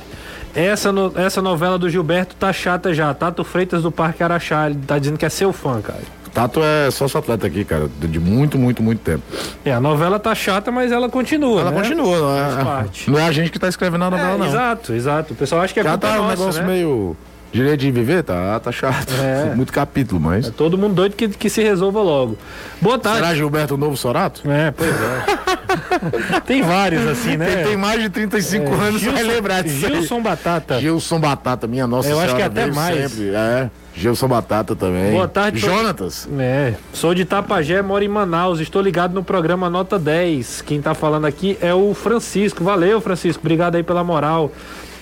[0.56, 3.14] Essa, no- essa novela do Gilberto tá chata já.
[3.14, 6.02] Tato Freitas do Parque Araxá, ele tá dizendo que é seu fã, cara.
[6.38, 9.24] Tato é sócio atleta aqui, cara, de muito, muito, muito tempo.
[9.66, 11.62] É, a novela tá chata, mas ela continua.
[11.62, 11.78] Ela né?
[11.82, 13.10] continua, não é, parte.
[13.10, 14.46] não é a gente que tá escrevendo a novela, É, não.
[14.46, 15.34] Exato, exato.
[15.34, 16.68] O pessoal acha que é Já tá um nossa, negócio né?
[16.68, 17.18] meio
[17.52, 19.12] direito de viver, tá, tá chato.
[19.20, 19.50] É.
[19.58, 20.48] Muito capítulo, mas.
[20.48, 22.38] É todo mundo doido que, que se resolva logo.
[22.80, 23.18] Boa tarde.
[23.20, 24.44] Será Gilberto novo Sorato?
[24.48, 26.40] É, pois é.
[26.46, 27.48] tem vários assim, né?
[27.48, 29.88] Quem tem mais de 35 É, anos vai lembrar disso.
[29.88, 29.92] aí.
[29.96, 30.80] Gilson Batata.
[30.80, 33.12] Gilson Batata, minha nossa Eu acho senhora, que até mais.
[33.12, 33.30] Sempre.
[33.34, 35.12] É, Gilson Batata também.
[35.12, 36.30] Boa tarde, Jonatas.
[36.38, 40.62] É, sou de Tapajé, moro em Manaus, estou ligado no programa Nota 10.
[40.62, 42.64] Quem tá falando aqui é o Francisco.
[42.64, 44.52] Valeu, Francisco, obrigado aí pela moral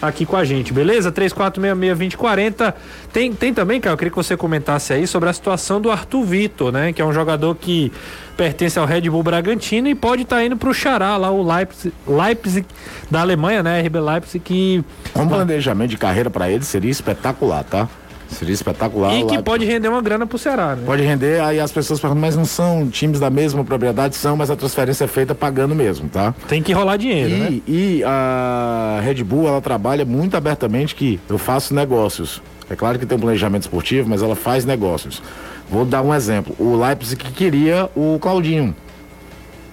[0.02, 1.12] aqui com a gente, beleza?
[1.12, 2.74] 3466-2040.
[3.12, 6.24] Tem, tem também, cara, eu queria que você comentasse aí sobre a situação do Arthur
[6.24, 6.94] Vitor, né?
[6.94, 7.92] Que é um jogador que
[8.38, 12.68] pertence ao Red Bull Bragantino e pode estar indo pro Xará, lá o Leipzig, Leipzig
[13.10, 13.82] da Alemanha, né?
[13.82, 14.84] RB Leipzig, que.
[15.16, 17.88] Um planejamento de carreira pra ele seria espetacular, tá?
[18.30, 19.14] Seria espetacular.
[19.14, 20.84] E que pode render uma grana pro Ceará, né?
[20.86, 24.16] Pode render, aí as pessoas perguntam, mas não são times da mesma propriedade?
[24.16, 26.34] São, mas a transferência é feita pagando mesmo, tá?
[26.48, 27.62] Tem que rolar dinheiro, né?
[27.68, 32.42] E, e a Red Bull, ela trabalha muito abertamente que eu faço negócios.
[32.70, 35.22] É claro que tem um planejamento esportivo, mas ela faz negócios.
[35.70, 36.56] Vou dar um exemplo.
[36.60, 38.76] O Leipzig que queria o Claudinho,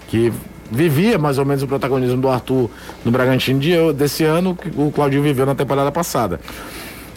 [0.09, 0.33] que
[0.71, 2.71] vivia mais ou menos o protagonismo do Arthur
[3.05, 6.41] no Bragantino de, desse ano, que o Claudinho viveu na temporada passada.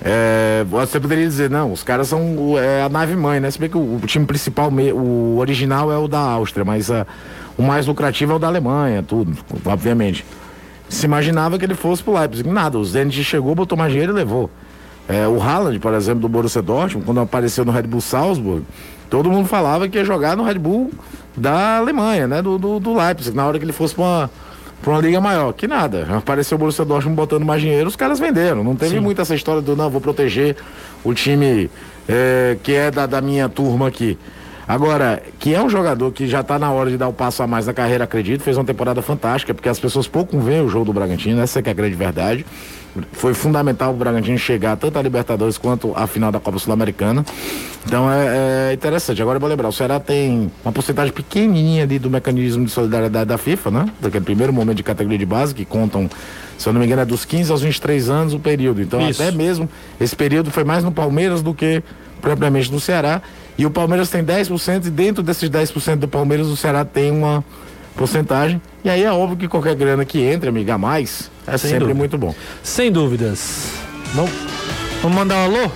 [0.08, 3.50] É, você poderia dizer, não, os caras são é, a nave mãe, né?
[3.50, 7.08] Se bem que o, o time principal, o original é o da Áustria, mas ah,
[7.58, 9.36] o mais lucrativo é o da Alemanha, tudo,
[9.66, 10.24] obviamente.
[10.88, 12.48] Se imaginava que ele fosse pro Leipzig.
[12.48, 14.48] Nada, o Zenit chegou, botou mais dinheiro e levou.
[15.10, 18.64] É, o Haaland, por exemplo, do Borussia Dortmund, quando apareceu no Red Bull Salzburg,
[19.10, 20.92] todo mundo falava que ia jogar no Red Bull
[21.36, 22.44] da Alemanha, né?
[22.44, 24.32] Do, do, do Leipzig, na hora que ele fosse pra uma,
[24.86, 25.52] pra uma liga maior.
[25.52, 26.08] Que nada.
[26.16, 28.64] Apareceu o Borussia Dortmund botando mais dinheiro, os caras venderam.
[28.64, 30.56] Não teve muito essa história do não, vou proteger
[31.04, 31.70] o time
[32.08, 34.16] é, que é da, da minha turma aqui.
[34.68, 37.48] Agora, que é um jogador que já está na hora de dar o passo a
[37.48, 40.86] mais na carreira, acredito, fez uma temporada fantástica, porque as pessoas pouco veem o jogo
[40.86, 42.46] do Bragantino, essa que é a grande verdade.
[43.14, 47.26] Foi fundamental o Bragantino chegar tanto a Libertadores quanto a final da Copa Sul-Americana.
[47.86, 49.22] Então é, é interessante.
[49.22, 53.28] Agora eu vou lembrar, o Ceará tem uma porcentagem pequenininha ali do mecanismo de solidariedade
[53.28, 53.90] da FIFA, né?
[54.00, 56.10] Daquele primeiro momento de categoria de base, que contam,
[56.58, 58.82] se eu não me engano, é dos 15 aos 23 anos o período.
[58.82, 59.22] Então Isso.
[59.22, 59.70] até mesmo
[60.00, 61.84] esse período foi mais no Palmeiras do que
[62.22, 63.22] propriamente no Ceará.
[63.58, 67.44] E o Palmeiras tem 10%, e dentro desses 10% do Palmeiras, o Ceará tem uma
[67.96, 68.62] porcentagem.
[68.84, 71.98] E aí é óbvio que qualquer grana que entre, amiga, mais, é Sem sempre dúvida.
[71.98, 72.36] muito bom.
[72.62, 73.72] Sem dúvidas.
[74.14, 74.32] Vamos,
[75.02, 75.72] vamos mandar um alô?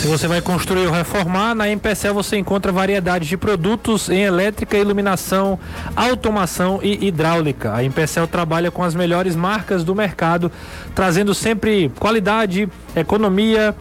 [0.00, 4.78] Se você vai construir ou reformar, na Empecel você encontra variedade de produtos em elétrica,
[4.78, 5.58] iluminação,
[5.94, 7.74] automação e hidráulica.
[7.74, 10.50] A Empecel trabalha com as melhores marcas do mercado,
[10.94, 13.76] trazendo sempre qualidade, economia,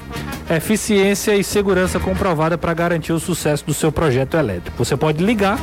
[0.53, 4.83] eficiência e segurança comprovada para garantir o sucesso do seu projeto elétrico.
[4.83, 5.57] Você pode ligar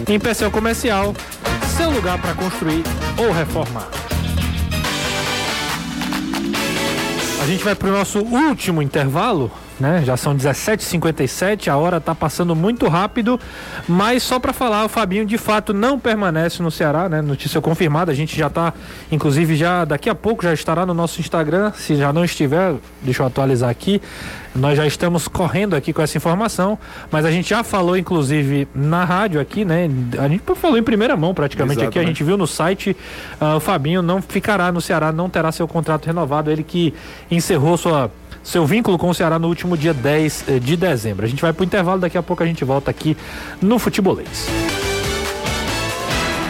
[0.07, 1.13] Empecel Comercial,
[1.77, 2.83] seu lugar para construir
[3.17, 3.87] ou reformar.
[7.41, 9.51] A gente vai para o nosso último intervalo.
[9.79, 10.03] Né?
[10.05, 13.39] Já são 17h57, a hora tá passando muito rápido,
[13.87, 17.21] mas só para falar, o Fabinho de fato não permanece no Ceará, né?
[17.21, 18.73] Notícia confirmada, a gente já tá,
[19.11, 23.23] inclusive já daqui a pouco já estará no nosso Instagram, se já não estiver, deixa
[23.23, 24.01] eu atualizar aqui.
[24.55, 26.77] Nós já estamos correndo aqui com essa informação,
[27.11, 29.89] mas a gente já falou, inclusive, na rádio aqui, né?
[30.17, 32.97] A gente falou em primeira mão praticamente Exato, aqui, a gente viu no site,
[33.39, 36.93] uh, o Fabinho não ficará no Ceará, não terá seu contrato renovado, ele que
[37.29, 38.11] encerrou sua
[38.49, 41.23] seu vínculo com o Ceará no último dia 10 eh, de dezembro.
[41.23, 43.15] A gente vai pro intervalo, daqui a pouco a gente volta aqui
[43.61, 44.47] no Futebolês.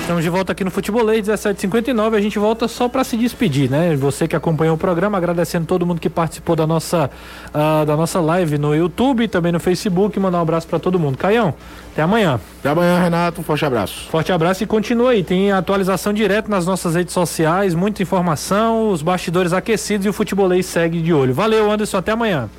[0.09, 2.17] Estamos de volta aqui no Futebolês 1759.
[2.17, 3.95] A gente volta só para se despedir, né?
[3.95, 7.11] Você que acompanhou o programa, agradecendo todo mundo que participou da nossa,
[7.49, 10.19] uh, da nossa live no YouTube, também no Facebook.
[10.19, 11.15] Mandar um abraço para todo mundo.
[11.15, 11.53] Caião,
[11.91, 12.39] até amanhã.
[12.59, 13.41] Até amanhã, Renato.
[13.41, 14.09] Um forte abraço.
[14.09, 15.23] Forte abraço e continua aí.
[15.23, 20.65] Tem atualização direto nas nossas redes sociais, muita informação, os bastidores aquecidos e o Futebolês
[20.65, 21.35] segue de olho.
[21.35, 21.97] Valeu, Anderson.
[21.97, 22.49] Até amanhã.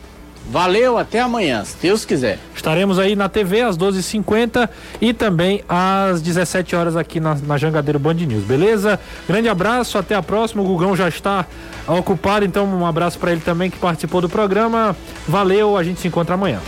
[0.48, 2.38] Valeu, até amanhã, se Deus quiser.
[2.54, 4.68] Estaremos aí na TV às 12h50
[5.00, 8.98] e também às 17 horas aqui na, na Jangadeiro Band News, beleza?
[9.28, 10.62] Grande abraço, até a próxima.
[10.62, 11.46] O Gugão já está
[11.86, 14.96] ocupado, então um abraço para ele também que participou do programa.
[15.28, 16.60] Valeu, a gente se encontra amanhã.